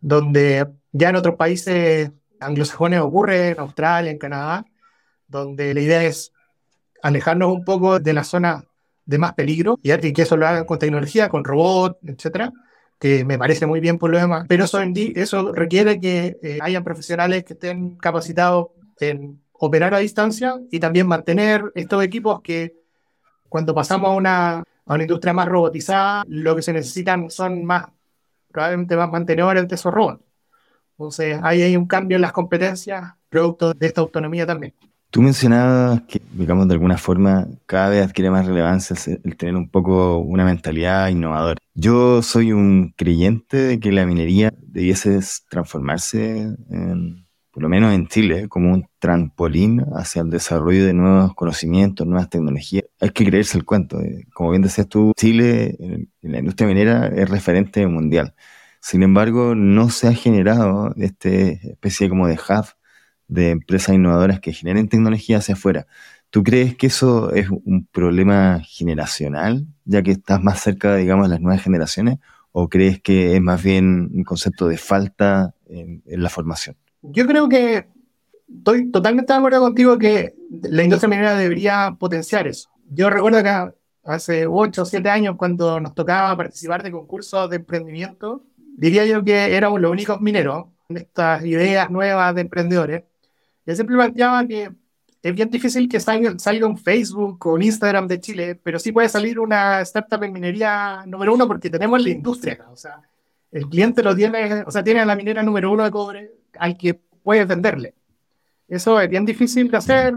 donde 0.01 0.67
ya 0.97 1.11
en 1.11 1.17
otros 1.17 1.37
países 1.37 2.11
anglosajones 2.41 3.01
ocurre, 3.01 3.51
en 3.51 3.61
Australia, 3.61 4.11
en 4.11 4.19
Canadá, 4.19 4.65
donde 5.29 5.75
la 5.75 5.81
idea 5.81 6.05
es 6.05 6.33
alejarnos 7.03 7.53
un 7.53 7.65
poco 7.65 7.99
de 7.99 8.13
la 8.13 8.25
zona 8.25 8.65
de 9.05 9.19
más 9.19 9.35
peligro 9.35 9.79
y 9.83 10.13
que 10.13 10.23
eso 10.23 10.37
lo 10.37 10.47
hagan 10.47 10.65
con 10.65 10.79
tecnología, 10.79 11.29
con 11.29 11.45
robots, 11.45 11.99
etcétera, 12.05 12.53
que 12.99 13.25
me 13.25 13.39
parece 13.39 13.67
muy 13.67 13.81
bien 13.81 13.99
por 13.99 14.11
lo 14.11 14.19
demás, 14.19 14.47
pero 14.49 14.65
eso, 14.65 14.81
eso 14.81 15.53
requiere 15.53 16.01
que 16.01 16.39
eh, 16.43 16.59
hayan 16.61 16.83
profesionales 16.83 17.45
que 17.45 17.53
estén 17.53 17.97
capacitados 17.97 18.69
en 18.99 19.41
operar 19.53 19.95
a 19.95 19.99
distancia 19.99 20.57
y 20.71 20.81
también 20.81 21.07
mantener 21.07 21.73
estos 21.75 22.03
equipos 22.03 22.41
que 22.43 22.75
cuando 23.49 23.75
pasamos 23.75 24.11
a 24.11 24.15
una, 24.15 24.59
a 24.59 24.95
una 24.95 25.03
industria 25.03 25.33
más 25.33 25.47
robotizada, 25.47 26.25
lo 26.27 26.57
que 26.57 26.63
se 26.63 26.73
necesitan 26.73 27.31
son 27.31 27.65
más, 27.65 27.87
probablemente 28.51 28.97
más 28.97 29.11
mantenedores 29.11 29.69
de 29.69 29.75
esos 29.75 29.93
robots. 29.93 30.26
Entonces, 30.99 31.39
ahí 31.43 31.61
hay 31.61 31.77
un 31.77 31.87
cambio 31.87 32.17
en 32.17 32.23
las 32.23 32.33
competencias, 32.33 33.13
producto 33.29 33.75
de 33.75 33.87
esta 33.87 34.01
autonomía 34.01 34.47
también. 34.47 34.73
Tú 35.11 35.23
mencionabas 35.23 36.03
que, 36.03 36.21
digamos, 36.33 36.69
de 36.69 36.75
alguna 36.75 36.97
forma 36.97 37.47
cada 37.67 37.91
vez 37.91 38.05
adquiere 38.05 38.31
más 38.31 38.47
relevancia 38.47 38.97
el 39.23 39.37
tener 39.37 39.57
un 39.57 39.69
poco 39.69 40.19
una 40.19 40.45
mentalidad 40.45 41.09
innovadora. 41.09 41.61
Yo 41.75 42.23
soy 42.23 42.53
un 42.53 42.95
creyente 42.97 43.57
de 43.57 43.81
que 43.81 43.93
la 43.93 44.07
minería 44.07 44.53
debiese 44.59 45.21
transformarse, 45.49 46.55
por 47.51 47.63
lo 47.63 47.69
menos 47.69 47.95
en 47.95 48.09
Chile, 48.09 48.49
como 48.49 48.73
un 48.73 48.89
trampolín 48.99 49.85
hacia 49.95 50.23
el 50.23 50.31
desarrollo 50.31 50.85
de 50.85 50.93
nuevos 50.95 51.35
conocimientos, 51.35 52.07
nuevas 52.07 52.29
tecnologías. 52.29 52.85
Hay 53.01 53.11
que 53.11 53.25
creerse 53.25 53.57
el 53.59 53.65
cuento. 53.65 54.01
Eh, 54.01 54.27
como 54.35 54.51
bien 54.51 54.63
decías 54.63 54.89
tú, 54.89 55.13
Chile 55.17 55.77
en 55.79 56.33
la 56.33 56.39
industria 56.39 56.67
minera 56.67 57.07
es 57.09 57.29
referente 57.29 57.87
mundial. 57.87 58.35
Sin 58.87 59.03
embargo, 59.03 59.57
no 59.57 59.90
se 59.90 60.07
ha 60.07 60.12
generado 60.12 60.94
esta 60.96 61.29
especie 61.29 62.09
como 62.09 62.29
de 62.29 62.35
hub 62.35 62.66
de 63.27 63.51
empresas 63.51 63.96
innovadoras 63.96 64.38
que 64.38 64.53
generen 64.53 64.88
tecnología 64.88 65.38
hacia 65.38 65.55
afuera. 65.55 65.88
¿Tú 66.31 66.44
crees 66.44 66.77
que 66.77 66.87
eso 66.87 67.33
es 67.33 67.51
un 67.51 67.88
problema 67.90 68.61
generacional, 68.62 69.66
ya 69.87 70.03
que 70.05 70.12
estás 70.12 70.40
más 70.40 70.61
cerca, 70.61 70.94
digamos, 70.94 71.27
de 71.27 71.31
las 71.31 71.40
nuevas 71.40 71.64
generaciones? 71.64 72.20
¿O 72.53 72.68
crees 72.68 73.03
que 73.03 73.35
es 73.35 73.40
más 73.40 73.61
bien 73.61 74.09
un 74.14 74.22
concepto 74.22 74.68
de 74.68 74.79
falta 74.79 75.53
en, 75.68 76.01
la 76.07 76.29
formación? 76.29 76.77
Yo 77.03 77.27
creo 77.27 77.49
que 77.49 77.88
estoy 78.57 78.92
totalmente 78.92 79.33
de 79.33 79.37
acuerdo 79.37 79.62
contigo 79.62 79.99
que 79.99 80.37
la 80.62 80.85
industria 80.85 81.09
minera 81.09 81.35
debería 81.35 81.96
potenciar 81.99 82.46
eso. 82.46 82.70
Yo 82.88 83.11
recuerdo 83.11 83.42
que 83.42 83.75
hace 84.05 84.46
8 84.46 84.83
o 84.83 84.85
7 84.85 85.11
años, 85.11 85.35
cuando 85.37 85.81
nos 85.81 85.92
tocaba 85.92 86.37
participar 86.37 86.85
de 86.85 86.92
concursos 86.92 87.51
de 87.51 87.57
emprendimiento, 87.57 88.44
diría 88.77 89.07
yo 89.07 89.25
que 89.25 89.57
éramos 89.57 89.81
los 89.81 89.91
únicos 89.91 90.21
mineros 90.21 90.67
en 90.89 90.99
estas 90.99 91.45
ideas 91.45 91.91
nuevas 91.91 92.35
de 92.35 92.43
emprendedores. 92.43 93.05
Yo 93.65 93.75
siempre 93.75 93.97
planteaba 93.97 94.47
que 94.47 94.71
es 95.23 95.35
bien 95.35 95.51
difícil 95.51 95.89
que 95.89 95.99
salga, 95.99 96.39
salga, 96.39 96.67
un 96.67 96.79
Facebook 96.79 97.45
o 97.47 97.55
un 97.55 97.62
Instagram 97.62 98.07
de 98.07 98.21
Chile, 98.21 98.55
pero 98.62 98.79
sí 98.79 98.93
puede 98.93 99.09
salir 99.09 99.41
una 99.41 99.81
startup 99.81 100.23
en 100.23 100.33
minería 100.33 101.03
número 101.07 101.35
uno 101.35 101.49
porque 101.49 101.71
tenemos 101.71 102.01
la 102.01 102.11
industria. 102.11 102.65
O 102.71 102.77
sea, 102.77 103.01
el 103.51 103.69
cliente 103.69 104.03
lo 104.03 104.15
tiene, 104.15 104.62
o 104.62 104.71
sea, 104.71 104.85
tiene 104.85 105.01
a 105.01 105.07
la 105.07 105.17
minera 105.17 105.43
número 105.43 105.73
uno 105.73 105.83
de 105.83 105.91
cobre 105.91 106.33
al 106.59 106.77
que 106.77 106.95
puede 106.95 107.45
venderle. 107.45 107.95
Eso 108.69 109.01
es 109.01 109.09
bien 109.09 109.25
difícil 109.25 109.71
de 109.71 109.77
hacer 109.77 110.15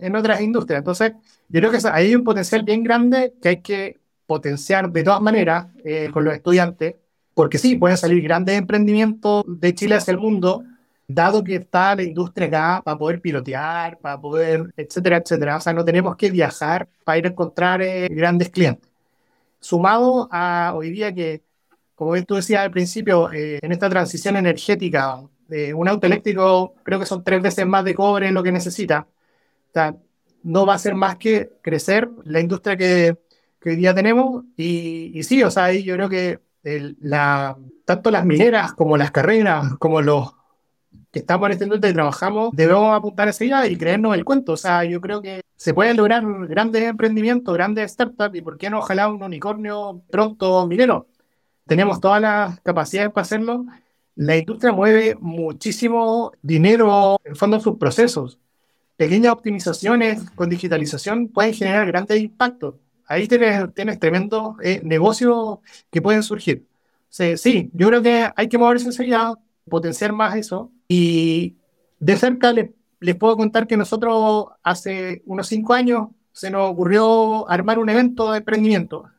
en, 0.00 0.14
otras 0.14 0.40
industrias. 0.40 0.78
Entonces, 0.78 1.12
yo 1.48 1.60
creo 1.60 1.70
que 1.70 1.78
hay 1.90 2.14
un 2.14 2.22
potencial 2.22 2.62
bien 2.62 2.84
grande 2.84 3.34
que 3.42 3.48
hay 3.48 3.62
que 3.62 3.98
potenciar 4.26 4.90
de 4.90 5.02
todas 5.02 5.22
maneras 5.22 5.68
eh, 5.84 6.10
con 6.12 6.24
los 6.24 6.34
estudiantes 6.34 6.96
porque 7.38 7.56
sí, 7.56 7.76
pueden 7.76 7.96
salir 7.96 8.20
grandes 8.20 8.58
emprendimientos 8.58 9.44
de 9.46 9.72
Chile 9.72 9.94
hacia 9.94 10.10
el 10.10 10.18
mundo, 10.18 10.64
dado 11.06 11.44
que 11.44 11.54
está 11.54 11.94
la 11.94 12.02
industria 12.02 12.48
acá 12.48 12.82
para 12.84 12.98
poder 12.98 13.20
pilotear, 13.20 13.96
para 14.00 14.20
poder, 14.20 14.74
etcétera, 14.76 15.18
etcétera. 15.18 15.56
O 15.58 15.60
sea, 15.60 15.72
no 15.72 15.84
tenemos 15.84 16.16
que 16.16 16.32
viajar 16.32 16.88
para 17.04 17.18
ir 17.18 17.26
a 17.26 17.28
encontrar 17.28 17.80
eh, 17.80 18.08
grandes 18.10 18.50
clientes. 18.50 18.90
Sumado 19.60 20.28
a 20.32 20.72
hoy 20.74 20.90
día 20.90 21.14
que, 21.14 21.42
como 21.94 22.20
tú 22.24 22.34
decías 22.34 22.62
al 22.62 22.72
principio, 22.72 23.30
eh, 23.32 23.60
en 23.62 23.70
esta 23.70 23.88
transición 23.88 24.36
energética, 24.36 25.22
de 25.46 25.72
un 25.74 25.86
auto 25.86 26.08
eléctrico 26.08 26.74
creo 26.82 26.98
que 26.98 27.06
son 27.06 27.22
tres 27.22 27.40
veces 27.40 27.64
más 27.66 27.84
de 27.84 27.94
cobre 27.94 28.26
en 28.26 28.34
lo 28.34 28.42
que 28.42 28.50
necesita. 28.50 29.06
O 29.68 29.72
sea, 29.72 29.94
no 30.42 30.66
va 30.66 30.74
a 30.74 30.78
ser 30.78 30.96
más 30.96 31.18
que 31.18 31.52
crecer 31.62 32.10
la 32.24 32.40
industria 32.40 32.76
que, 32.76 33.16
que 33.60 33.70
hoy 33.70 33.76
día 33.76 33.94
tenemos. 33.94 34.44
Y, 34.56 35.12
y 35.14 35.22
sí, 35.22 35.40
o 35.44 35.52
sea, 35.52 35.66
ahí 35.66 35.84
yo 35.84 35.94
creo 35.94 36.08
que 36.08 36.47
tanto 37.84 38.10
las 38.10 38.24
mineras 38.24 38.72
como 38.72 38.96
las 38.96 39.10
carreras, 39.10 39.74
como 39.78 40.02
los 40.02 40.34
que 41.10 41.20
estamos 41.20 41.50
en 41.50 41.72
este 41.72 41.88
y 41.88 41.92
trabajamos, 41.92 42.50
debemos 42.54 42.94
apuntar 42.94 43.28
hacia 43.28 43.58
allá 43.58 43.70
y 43.70 43.76
creernos 43.76 44.14
el 44.14 44.24
cuento. 44.24 44.52
O 44.52 44.56
sea, 44.56 44.84
yo 44.84 45.00
creo 45.00 45.22
que 45.22 45.42
se 45.56 45.74
pueden 45.74 45.96
lograr 45.96 46.22
grandes 46.46 46.82
emprendimientos, 46.82 47.54
grandes 47.54 47.92
startups 47.92 48.36
y 48.36 48.42
por 48.42 48.58
qué 48.58 48.70
no 48.70 48.78
ojalá 48.78 49.08
un 49.08 49.22
unicornio 49.22 50.02
pronto 50.10 50.66
minero. 50.66 51.06
Tenemos 51.66 52.00
todas 52.00 52.20
las 52.20 52.60
capacidades 52.60 53.10
para 53.12 53.22
hacerlo. 53.22 53.64
La 54.16 54.36
industria 54.36 54.72
mueve 54.72 55.16
muchísimo 55.20 56.32
dinero 56.42 57.20
en 57.24 57.36
fondo 57.36 57.56
en 57.56 57.62
sus 57.62 57.78
procesos. 57.78 58.38
Pequeñas 58.96 59.32
optimizaciones 59.32 60.30
con 60.30 60.50
digitalización 60.50 61.28
pueden 61.28 61.54
generar 61.54 61.86
grandes 61.86 62.20
impactos 62.20 62.74
ahí 63.08 63.26
tienes, 63.26 63.74
tienes 63.74 63.98
tremendos 63.98 64.56
eh, 64.62 64.80
negocios 64.84 65.58
que 65.90 66.02
pueden 66.02 66.22
surgir. 66.22 66.66
sí, 67.10 67.70
yo 67.72 67.88
creo 67.88 68.02
que 68.02 68.30
hay 68.36 68.48
que 68.48 68.58
moverse 68.58 68.86
enseguida, 68.86 69.34
potenciar 69.68 70.12
más 70.12 70.36
eso. 70.36 70.70
Y 70.86 71.56
de 71.98 72.16
cerca 72.16 72.52
les, 72.52 72.70
les 73.00 73.16
puedo 73.16 73.36
contar 73.36 73.66
que 73.66 73.76
nosotros 73.76 74.46
hace 74.62 75.22
unos 75.26 75.48
cinco 75.48 75.74
años 75.74 76.08
se 76.32 76.50
nos 76.50 76.70
ocurrió 76.70 77.48
armar 77.50 77.78
un 77.78 77.88
evento 77.88 78.30
de 78.30 78.38
emprendimiento 78.38 79.10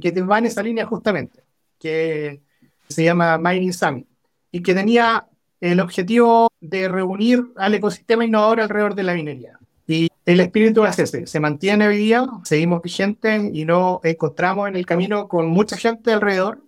que 0.00 0.10
va 0.22 0.38
en 0.38 0.46
esa 0.46 0.62
línea 0.62 0.84
justamente, 0.86 1.44
que 1.78 2.42
se 2.88 3.04
llama 3.04 3.38
Mining 3.38 3.72
Summit 3.72 4.06
y 4.50 4.62
que 4.62 4.74
tenía 4.74 5.26
el 5.60 5.80
objetivo 5.80 6.50
de 6.60 6.88
reunir 6.88 7.44
al 7.56 7.74
ecosistema 7.74 8.24
innovador 8.24 8.60
alrededor 8.60 8.94
de 8.94 9.02
la 9.02 9.14
minería. 9.14 9.58
El 10.26 10.40
espíritu 10.40 10.84
es 10.84 10.98
ese, 10.98 11.24
se 11.28 11.38
mantiene 11.38 11.86
hoy 11.86 11.98
día, 11.98 12.26
seguimos 12.42 12.82
vigentes 12.82 13.48
y 13.52 13.64
nos 13.64 14.04
encontramos 14.04 14.66
en 14.66 14.74
el 14.74 14.84
camino 14.84 15.28
con 15.28 15.46
mucha 15.46 15.76
gente 15.76 16.12
alrededor 16.12 16.64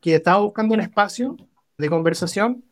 que 0.00 0.14
estaba 0.14 0.38
buscando 0.38 0.72
un 0.72 0.80
espacio 0.80 1.36
de 1.76 1.90
conversación 1.90 2.64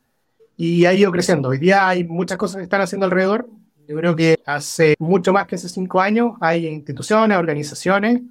y 0.57 0.87
ha 0.87 0.95
ido 0.95 1.13
creciendo. 1.13 1.51
Hoy 1.51 1.59
día 1.59 1.87
hay 1.87 2.05
muchas 2.05 2.39
cosas 2.39 2.57
que 2.57 2.63
están 2.63 2.81
haciendo 2.81 3.05
alrededor. 3.05 3.51
Yo 3.87 3.97
creo 3.97 4.17
que 4.17 4.41
hace 4.47 4.95
mucho 4.99 5.35
más 5.35 5.47
que 5.47 5.57
hace 5.57 5.69
cinco 5.69 6.01
años 6.01 6.37
hay 6.41 6.69
instituciones, 6.69 7.37
organizaciones, 7.37 8.23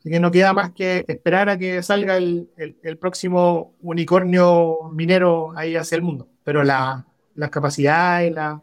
así 0.00 0.10
que 0.10 0.18
no 0.18 0.32
queda 0.32 0.52
más 0.52 0.72
que 0.72 1.04
esperar 1.06 1.50
a 1.50 1.56
que 1.56 1.84
salga 1.84 2.16
el, 2.16 2.50
el, 2.56 2.98
próximo 2.98 3.74
unicornio 3.80 4.90
minero 4.92 5.52
ahí 5.56 5.76
hacia 5.76 5.94
el 5.94 6.02
mundo. 6.02 6.26
Pero 6.42 6.64
la, 6.64 7.06
las 7.36 7.50
capacidades, 7.50 8.32
la, 8.32 8.60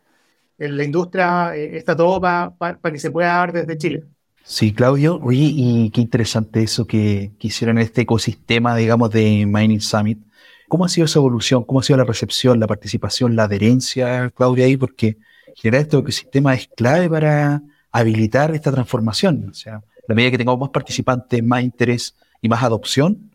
la 0.58 0.84
industria 0.84 1.56
eh, 1.56 1.78
está 1.78 1.96
todo 1.96 2.22
para 2.22 2.78
que 2.92 3.00
se 3.00 3.12
pueda 3.12 3.34
dar 3.34 3.54
desde 3.54 3.78
Chile. 3.78 4.04
Sí, 4.44 4.74
Claudio. 4.74 5.20
Oye, 5.24 5.52
y 5.54 5.90
qué 5.90 6.02
interesante 6.02 6.62
eso 6.62 6.86
que, 6.86 7.32
que 7.40 7.48
hicieron 7.48 7.78
en 7.78 7.84
este 7.84 8.02
ecosistema, 8.02 8.76
digamos, 8.76 9.10
de 9.10 9.46
Mining 9.48 9.82
Summit. 9.82 10.20
¿Cómo 10.68 10.86
ha 10.86 10.90
sido 10.90 11.06
esa 11.06 11.20
evolución? 11.20 11.64
¿Cómo 11.64 11.80
ha 11.80 11.84
sido 11.84 11.98
la 11.98 12.04
recepción, 12.04 12.60
la 12.60 12.68
participación, 12.68 13.36
la 13.36 13.44
adherencia, 13.44 14.32
Claudia, 14.36 14.66
ahí? 14.66 14.78
Porque 14.78 15.18
generar 15.56 15.82
este 15.82 15.98
ecosistema 15.98 16.54
es 16.54 16.68
clave 16.76 17.10
para 17.10 17.62
habilitar 17.92 18.54
esta 18.54 18.72
transformación. 18.72 19.48
O 19.50 19.54
sea, 19.54 19.78
a 19.78 19.84
la 20.08 20.16
medida 20.16 20.32
que 20.32 20.38
tengamos 20.38 20.60
más 20.60 20.70
participantes, 20.70 21.44
más 21.44 21.64
interés 21.64 22.16
y 22.42 22.50
más 22.50 22.62
adopción, 22.62 23.32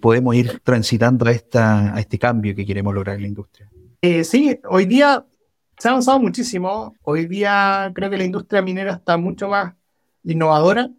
podemos 0.00 0.34
ir 0.34 0.60
transitando 0.62 1.26
a, 1.26 1.32
esta, 1.32 1.94
a 1.94 2.00
este 2.00 2.18
cambio 2.18 2.54
que 2.54 2.66
queremos 2.66 2.94
lograr 2.94 3.16
en 3.16 3.22
la 3.22 3.28
industria. 3.28 3.68
Eh, 4.00 4.24
sí, 4.24 4.58
hoy 4.68 4.84
día 4.86 5.24
se 5.82 5.88
ha 5.88 5.90
avanzado 5.90 6.20
muchísimo. 6.20 6.94
Hoy 7.02 7.26
día 7.26 7.90
creo 7.92 8.08
que 8.08 8.16
la 8.16 8.22
industria 8.22 8.62
minera 8.62 8.92
está 8.92 9.16
mucho 9.16 9.48
más 9.48 9.74
innovadora 10.22 10.90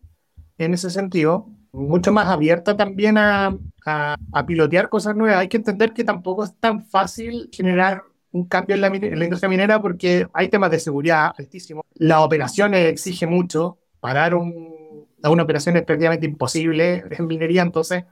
en 0.57 0.73
ese 0.73 0.89
sentido, 0.89 1.47
mucho 1.71 2.11
más 2.11 2.27
abierta 2.27 2.75
también 2.75 3.17
a, 3.17 3.57
a, 3.85 4.45
pilotear 4.45 4.89
cosas 4.89 5.15
nuevas. 5.15 5.37
Hay 5.39 5.47
que 5.47 5.55
entender 5.55 5.93
que 5.93 6.03
tampoco 6.03 6.43
es 6.43 6.53
tan 6.59 6.85
fácil 6.85 7.49
generar 7.53 8.03
un 8.33 8.43
cambio 8.43 8.75
en 8.75 8.81
la, 8.81 8.87
en 8.87 9.19
la 9.19 9.23
industria 9.23 9.47
minera 9.47 9.81
porque 9.81 10.27
hay 10.33 10.49
temas 10.49 10.69
de 10.69 10.81
seguridad 10.81 11.33
altísimos. 11.37 11.85
Las 11.93 12.19
operaciones 12.19 12.91
exige 12.91 13.25
mucho. 13.25 13.77
Parar 14.01 14.35
un, 14.35 15.07
una 15.23 15.43
operación 15.43 15.77
es 15.77 15.83
prácticamente 15.83 16.25
imposible 16.25 17.05
en 17.09 17.25
minería, 17.25 17.61
entonces 17.61 18.03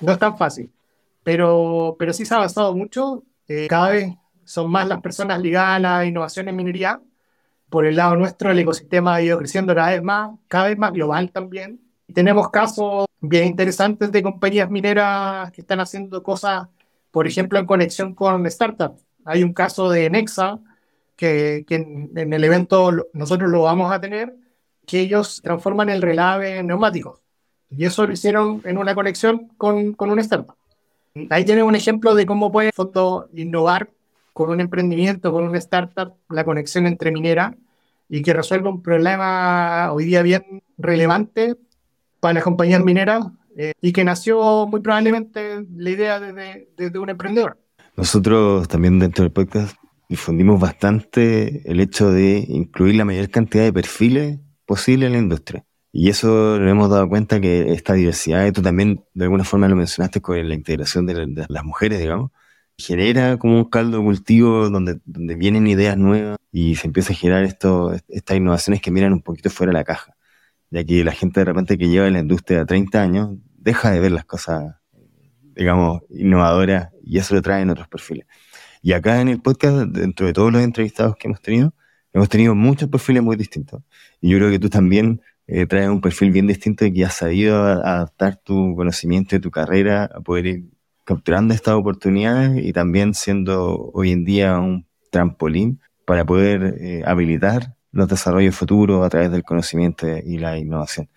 no 0.00 0.12
es 0.12 0.20
tan 0.20 0.38
fácil. 0.38 0.70
Pero, 1.24 1.96
pero 1.98 2.12
sí 2.12 2.24
se 2.24 2.32
ha 2.32 2.36
avanzado 2.36 2.76
mucho. 2.76 3.24
Eh, 3.48 3.66
cada 3.68 3.90
vez 3.90 4.14
son 4.44 4.70
más 4.70 4.88
las 4.88 5.00
personas 5.00 5.40
ligadas 5.40 5.76
a 5.76 5.78
la 5.78 6.04
innovación 6.04 6.48
en 6.48 6.56
minería. 6.56 7.00
Por 7.70 7.86
el 7.86 7.96
lado 7.96 8.16
nuestro, 8.16 8.50
el 8.50 8.58
ecosistema 8.58 9.14
ha 9.14 9.22
ido 9.22 9.38
creciendo 9.38 9.74
cada 9.74 9.90
vez 9.90 10.02
más, 10.02 10.30
cada 10.48 10.68
vez 10.68 10.78
más 10.78 10.92
global 10.92 11.30
también. 11.32 11.80
Y 12.06 12.12
tenemos 12.12 12.50
casos 12.50 13.06
bien 13.20 13.46
interesantes 13.46 14.12
de 14.12 14.22
compañías 14.22 14.70
mineras 14.70 15.50
que 15.52 15.62
están 15.62 15.80
haciendo 15.80 16.22
cosas, 16.22 16.68
por 17.10 17.26
ejemplo, 17.26 17.58
en 17.58 17.66
conexión 17.66 18.14
con 18.14 18.50
startups. 18.50 19.02
Hay 19.24 19.42
un 19.42 19.52
caso 19.52 19.88
de 19.88 20.10
Nexa, 20.10 20.58
que, 21.16 21.64
que 21.66 21.76
en, 21.76 22.32
el 22.32 22.44
evento 22.44 22.90
nosotros 23.12 23.50
lo 23.50 23.62
vamos 23.62 23.92
a 23.92 24.00
tener, 24.00 24.34
que 24.86 25.00
ellos 25.00 25.40
transforman 25.42 25.88
el 25.88 26.02
relave 26.02 26.58
en 26.58 26.66
neumáticos. 26.66 27.20
Y 27.70 27.84
eso 27.84 28.06
lo 28.06 28.12
hicieron 28.12 28.60
en 28.64 28.76
una 28.76 28.94
conexión 28.94 29.48
con, 29.56 29.94
con 29.94 30.10
un 30.10 30.18
startup. 30.18 30.56
Ahí 31.30 31.44
tienen 31.44 31.64
un 31.64 31.74
ejemplo 31.74 32.14
de 32.14 32.26
cómo 32.26 32.50
puede 32.50 32.70
innovar 33.34 33.90
con 34.32 34.50
un 34.50 34.60
emprendimiento, 34.60 35.32
con 35.32 35.44
una 35.44 35.58
startup, 35.58 36.14
la 36.28 36.44
conexión 36.44 36.86
entre 36.86 37.12
minera 37.12 37.56
y 38.08 38.22
que 38.22 38.32
resuelva 38.32 38.70
un 38.70 38.82
problema 38.82 39.92
hoy 39.92 40.04
día 40.04 40.22
bien 40.22 40.62
relevante 40.78 41.56
para 42.20 42.34
las 42.34 42.44
compañías 42.44 42.82
mineras 42.84 43.26
eh, 43.56 43.72
y 43.80 43.92
que 43.92 44.04
nació 44.04 44.66
muy 44.66 44.80
probablemente 44.80 45.64
la 45.76 45.90
idea 45.90 46.20
desde 46.20 46.68
de, 46.76 46.90
de 46.90 46.98
un 46.98 47.10
emprendedor. 47.10 47.58
Nosotros 47.96 48.68
también 48.68 48.98
dentro 48.98 49.24
del 49.24 49.32
podcast 49.32 49.76
difundimos 50.08 50.60
bastante 50.60 51.62
el 51.70 51.80
hecho 51.80 52.10
de 52.10 52.44
incluir 52.48 52.96
la 52.96 53.04
mayor 53.04 53.30
cantidad 53.30 53.64
de 53.64 53.72
perfiles 53.72 54.38
posible 54.66 55.06
en 55.06 55.12
la 55.12 55.18
industria. 55.18 55.64
Y 55.90 56.08
eso 56.08 56.58
nos 56.58 56.70
hemos 56.70 56.88
dado 56.88 57.08
cuenta 57.08 57.40
que 57.40 57.72
esta 57.72 57.92
diversidad, 57.92 58.50
tú 58.52 58.62
también 58.62 59.04
de 59.12 59.24
alguna 59.24 59.44
forma 59.44 59.68
lo 59.68 59.76
mencionaste 59.76 60.22
con 60.22 60.48
la 60.48 60.54
integración 60.54 61.04
de 61.04 61.46
las 61.48 61.64
mujeres, 61.64 62.00
digamos, 62.00 62.30
genera 62.82 63.38
como 63.38 63.56
un 63.58 63.64
caldo 63.64 63.98
de 63.98 64.04
cultivo 64.04 64.68
donde, 64.70 65.00
donde 65.04 65.34
vienen 65.36 65.66
ideas 65.66 65.96
nuevas 65.96 66.38
y 66.50 66.74
se 66.76 66.86
empieza 66.88 67.12
a 67.12 67.16
generar 67.16 67.44
esto, 67.44 67.92
estas 68.08 68.36
innovaciones 68.36 68.82
que 68.82 68.90
miran 68.90 69.12
un 69.12 69.22
poquito 69.22 69.50
fuera 69.50 69.70
de 69.70 69.78
la 69.78 69.84
caja. 69.84 70.16
Ya 70.70 70.84
que 70.84 71.04
la 71.04 71.12
gente 71.12 71.40
de 71.40 71.44
repente 71.44 71.78
que 71.78 71.88
lleva 71.88 72.06
en 72.06 72.14
la 72.14 72.20
industria 72.20 72.64
30 72.64 73.02
años 73.02 73.30
deja 73.56 73.90
de 73.90 74.00
ver 74.00 74.12
las 74.12 74.24
cosas, 74.24 74.74
digamos, 75.54 76.02
innovadoras 76.10 76.90
y 77.04 77.18
eso 77.18 77.34
lo 77.34 77.42
trae 77.42 77.62
en 77.62 77.70
otros 77.70 77.88
perfiles. 77.88 78.26
Y 78.82 78.92
acá 78.92 79.20
en 79.20 79.28
el 79.28 79.40
podcast, 79.40 79.88
dentro 79.88 80.26
de 80.26 80.32
todos 80.32 80.52
los 80.52 80.62
entrevistados 80.62 81.16
que 81.16 81.28
hemos 81.28 81.40
tenido, 81.40 81.74
hemos 82.12 82.28
tenido 82.28 82.54
muchos 82.54 82.88
perfiles 82.88 83.22
muy 83.22 83.36
distintos. 83.36 83.82
Y 84.20 84.30
yo 84.30 84.38
creo 84.38 84.50
que 84.50 84.58
tú 84.58 84.68
también 84.68 85.22
eh, 85.46 85.66
traes 85.66 85.88
un 85.88 86.00
perfil 86.00 86.32
bien 86.32 86.46
distinto 86.46 86.84
y 86.84 86.92
que 86.92 87.04
has 87.04 87.14
sabido 87.14 87.62
adaptar 87.62 88.36
tu 88.36 88.74
conocimiento 88.74 89.36
y 89.36 89.40
tu 89.40 89.50
carrera 89.50 90.10
a 90.12 90.20
poder 90.20 90.46
ir 90.46 90.64
capturando 91.04 91.54
estas 91.54 91.74
oportunidades 91.74 92.64
y 92.64 92.72
también 92.72 93.14
siendo 93.14 93.90
hoy 93.92 94.12
en 94.12 94.24
día 94.24 94.58
un 94.58 94.86
trampolín 95.10 95.80
para 96.04 96.24
poder 96.24 96.76
eh, 96.80 97.02
habilitar 97.06 97.74
los 97.92 98.08
desarrollos 98.08 98.54
futuros 98.54 99.04
a 99.04 99.10
través 99.10 99.30
del 99.30 99.42
conocimiento 99.42 100.06
y 100.08 100.38
la 100.38 100.58
innovación. 100.58 101.08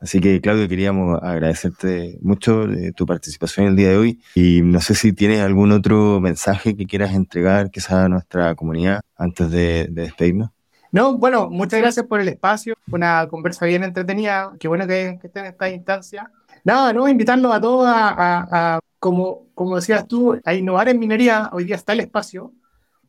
Así 0.00 0.20
que, 0.20 0.40
Claudio, 0.40 0.68
queríamos 0.68 1.20
agradecerte 1.22 2.18
mucho 2.22 2.66
de 2.68 2.92
tu 2.92 3.04
participación 3.04 3.66
el 3.66 3.76
día 3.76 3.88
de 3.88 3.96
hoy 3.96 4.20
y 4.34 4.62
no 4.62 4.80
sé 4.80 4.94
si 4.94 5.12
tienes 5.12 5.40
algún 5.40 5.72
otro 5.72 6.20
mensaje 6.20 6.76
que 6.76 6.86
quieras 6.86 7.14
entregar 7.14 7.70
quizás 7.70 8.04
a 8.04 8.08
nuestra 8.08 8.54
comunidad 8.54 9.00
antes 9.16 9.50
de, 9.50 9.88
despedirnos. 9.90 10.50
No, 10.92 11.18
bueno, 11.18 11.50
muchas 11.50 11.80
gracias 11.80 12.06
por 12.06 12.20
el 12.20 12.28
espacio, 12.28 12.74
una 12.90 13.26
conversa 13.28 13.66
bien 13.66 13.82
entretenida, 13.82 14.52
qué 14.60 14.68
bueno 14.68 14.86
que, 14.86 15.18
que 15.20 15.26
estén 15.26 15.44
en 15.44 15.50
esta 15.50 15.68
instancia. 15.68 16.30
Nada, 16.64 16.92
no, 16.92 17.08
invitarlos 17.08 17.52
a 17.52 17.60
todos 17.60 17.86
a 17.88 18.78
como, 18.98 19.48
como 19.54 19.76
decías 19.76 20.06
tú, 20.06 20.40
a 20.44 20.54
innovar 20.54 20.88
en 20.88 20.98
minería, 20.98 21.50
hoy 21.52 21.64
día 21.64 21.76
está 21.76 21.92
el 21.92 22.00
espacio, 22.00 22.52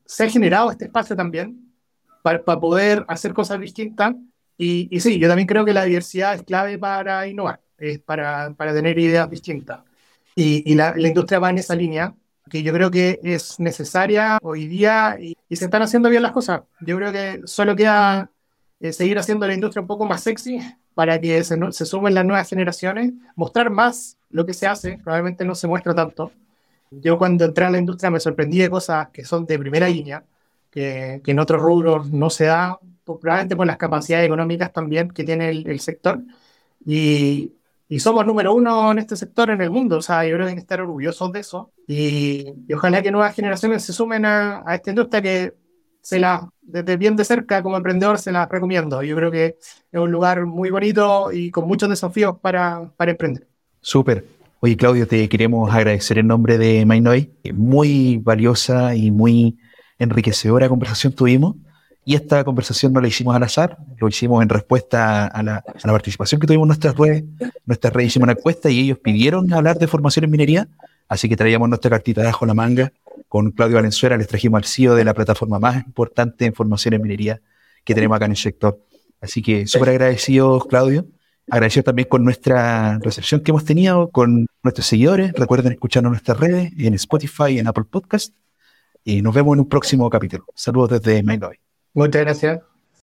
se 0.06 0.24
ha 0.24 0.30
generado 0.30 0.72
este 0.72 0.86
espacio 0.86 1.16
también 1.16 1.74
para, 2.24 2.44
para 2.44 2.60
poder 2.60 3.06
hacer 3.08 3.34
cosas 3.34 3.60
distintas. 3.60 4.16
Y, 4.58 4.88
y, 4.92 5.00
sí, 5.00 5.20
yo 5.20 5.28
también 5.28 5.48
creo 5.48 5.66
que 5.66 5.74
la 5.74 5.86
diversidad 5.86 6.36
es 6.36 6.44
clave 6.44 6.78
para 6.78 7.28
innovar, 7.28 7.62
es 7.78 8.00
para, 8.00 8.54
para 8.56 8.74
tener 8.74 8.98
ideas 9.00 9.30
distintas. 9.30 9.82
Y, 10.36 10.70
y 10.72 10.76
la, 10.76 10.94
la, 10.96 11.08
industria 11.08 11.40
va 11.40 11.50
en 11.50 11.60
esa 11.60 11.76
línea, 11.76 12.14
que 12.50 12.64
yo 12.64 12.74
creo 12.74 12.92
que 12.92 13.20
es 13.24 13.60
necesaria 13.60 14.40
hoy 14.42 14.68
día 14.68 15.18
y, 15.20 15.38
y 15.48 15.56
se 15.56 15.66
están 15.66 15.82
haciendo 15.82 16.10
bien 16.10 16.24
las 16.24 16.32
cosas. 16.32 16.62
Yo 16.82 16.98
creo 16.98 17.12
que 17.12 17.42
solo 17.46 17.76
queda 17.76 18.32
eh, 18.80 18.94
seguir 18.94 19.20
haciendo 19.20 19.48
la 19.48 19.54
industria 19.54 19.82
un 19.82 19.88
poco 19.88 20.06
más 20.06 20.24
sexy 20.24 20.60
para 20.94 21.20
que 21.20 21.44
se, 21.44 21.58
se 21.72 21.86
sumen 21.86 22.14
las 22.14 22.26
nuevas 22.26 22.50
generaciones, 22.50 23.14
mostrar 23.36 23.70
más 23.70 24.18
lo 24.30 24.46
que 24.46 24.54
se 24.54 24.68
hace, 24.68 25.00
probablemente 25.04 25.46
no 25.46 25.56
se 25.56 25.68
muestra 25.68 25.94
tanto. 25.96 26.32
Yo 26.92 27.18
cuando 27.18 27.46
entré 27.46 27.66
a 27.66 27.70
la 27.70 27.78
industria 27.78 28.10
me 28.10 28.20
sorprendí 28.20 28.60
de 28.60 28.70
cosas 28.70 29.10
que 29.10 29.24
son 29.24 29.46
de 29.46 29.60
primera 29.60 29.88
línea, 29.88 30.24
que, 30.72 31.22
en 31.26 31.40
otros 31.40 31.62
rubros 31.62 32.10
no 32.12 32.30
se 32.30 32.46
da, 32.46 32.80
probablemente 33.04 33.56
por 33.56 33.68
las 33.68 33.78
capacidades 33.78 34.26
económicas 34.26 34.72
también 34.74 35.10
que 35.10 35.24
tiene 35.24 35.50
el, 35.50 35.80
sector. 35.80 36.22
Y, 36.86 37.54
y, 37.88 38.00
somos 38.00 38.26
número 38.26 38.54
uno 38.54 38.92
en 38.92 39.00
este 39.00 39.16
sector 39.16 39.50
en 39.50 39.62
el 39.62 39.70
mundo, 39.72 39.98
o 39.98 40.02
sea, 40.02 40.24
yo 40.26 40.36
creo 40.36 40.46
que 40.46 40.50
hay 40.50 40.56
que 40.56 40.62
estar 40.62 40.82
orgullosos 40.82 41.32
de 41.32 41.40
eso. 41.40 41.72
Y, 41.88 42.54
ojalá 42.74 43.02
que 43.02 43.12
nuevas 43.12 43.36
generaciones 43.36 43.84
se 43.84 43.94
sumen 43.94 44.26
a, 44.26 44.64
esta 44.74 44.90
industria 44.92 45.22
que 45.22 45.54
se 46.02 46.20
la, 46.20 46.50
desde 46.72 46.98
bien 46.98 47.16
de 47.16 47.26
cerca 47.26 47.62
como 47.64 47.78
emprendedor, 47.78 48.20
se 48.20 48.32
la 48.32 48.46
recomiendo. 48.46 49.02
Yo 49.04 49.16
creo 49.16 49.32
que 49.32 49.58
es 49.92 50.00
un 50.00 50.12
lugar 50.12 50.46
muy 50.46 50.70
bonito 50.70 51.32
y 51.32 51.52
con 51.52 51.68
muchos 51.68 51.90
desafíos 51.90 52.38
para, 52.40 52.92
para 52.96 53.12
emprender. 53.12 53.48
Súper. 53.82 54.26
Oye, 54.62 54.76
Claudio, 54.76 55.08
te 55.08 55.28
queremos 55.30 55.74
agradecer 55.74 56.18
en 56.18 56.28
nombre 56.28 56.58
de 56.58 56.86
Mainoi. 56.86 57.32
Muy 57.54 58.18
valiosa 58.18 58.96
y 58.96 59.10
muy 59.10 59.58
enriquecedora 59.98 60.68
conversación 60.70 61.14
tuvimos. 61.14 61.56
Y 62.06 62.16
esta 62.16 62.44
conversación 62.44 62.92
no 62.92 63.02
la 63.02 63.08
hicimos 63.08 63.36
al 63.36 63.44
azar, 63.44 63.78
lo 63.98 64.08
hicimos 64.08 64.42
en 64.42 64.50
respuesta 64.50 65.28
a 65.28 65.44
la, 65.44 65.58
a 65.58 65.88
la 65.88 65.92
participación 65.92 66.42
que 66.42 66.48
tuvimos 66.48 66.66
en 66.66 66.70
nuestras 66.70 66.98
redes. 66.98 67.24
Nuestras 67.66 67.94
redes 67.94 68.08
hicimos 68.08 68.26
una 68.26 68.34
encuesta 68.34 68.70
y 68.70 68.80
ellos 68.80 68.98
pidieron 68.98 69.54
hablar 69.54 69.78
de 69.78 69.88
formación 69.88 70.26
en 70.26 70.32
minería. 70.32 70.68
Así 71.08 71.30
que 71.30 71.38
traíamos 71.38 71.70
nuestra 71.70 71.90
cartita 71.92 72.22
de 72.22 72.30
ajo 72.30 72.46
la 72.46 72.54
manga. 72.54 72.92
Con 73.30 73.52
Claudio 73.52 73.78
Valenzuela 73.78 74.18
les 74.18 74.28
trajimos 74.28 74.58
al 74.58 74.66
CEO 74.66 74.96
de 74.96 75.06
la 75.06 75.14
plataforma 75.14 75.60
más 75.60 75.86
importante 75.86 76.46
en 76.46 76.54
formación 76.54 76.96
en 76.96 77.02
minería 77.02 77.42
que 77.86 77.96
tenemos 77.96 78.16
acá 78.16 78.26
en 78.26 78.32
el 78.32 78.38
sector. 78.38 78.84
Así 79.22 79.42
que 79.42 79.68
súper 79.68 79.90
agradecidos, 79.90 80.66
Claudio. 80.66 81.06
Agradecido 81.50 81.84
también 81.84 82.08
con 82.08 82.24
nuestra 82.24 83.00
recepción 83.00 83.42
que 83.42 83.52
hemos 83.52 83.66
tenido 83.66 84.10
con 84.10 84.48
nuestros 84.64 84.88
seguidores. 84.88 85.32
Recuerden 85.34 85.72
escucharnos 85.72 86.10
en 86.10 86.14
nuestras 86.14 86.40
redes, 86.40 86.74
en 86.78 86.94
Spotify, 86.96 87.60
en 87.60 87.68
Apple 87.68 87.86
Podcast. 87.90 88.34
Y 89.04 89.22
nos 89.22 89.34
vemos 89.34 89.54
en 89.54 89.62
un 89.62 89.70
próximo 89.70 90.10
capítulo. 90.10 90.46
Saludos 90.56 91.02
desde 91.02 91.24
Mindboy. 91.24 91.60
Muchas 91.94 92.22
gracias. 92.22 92.69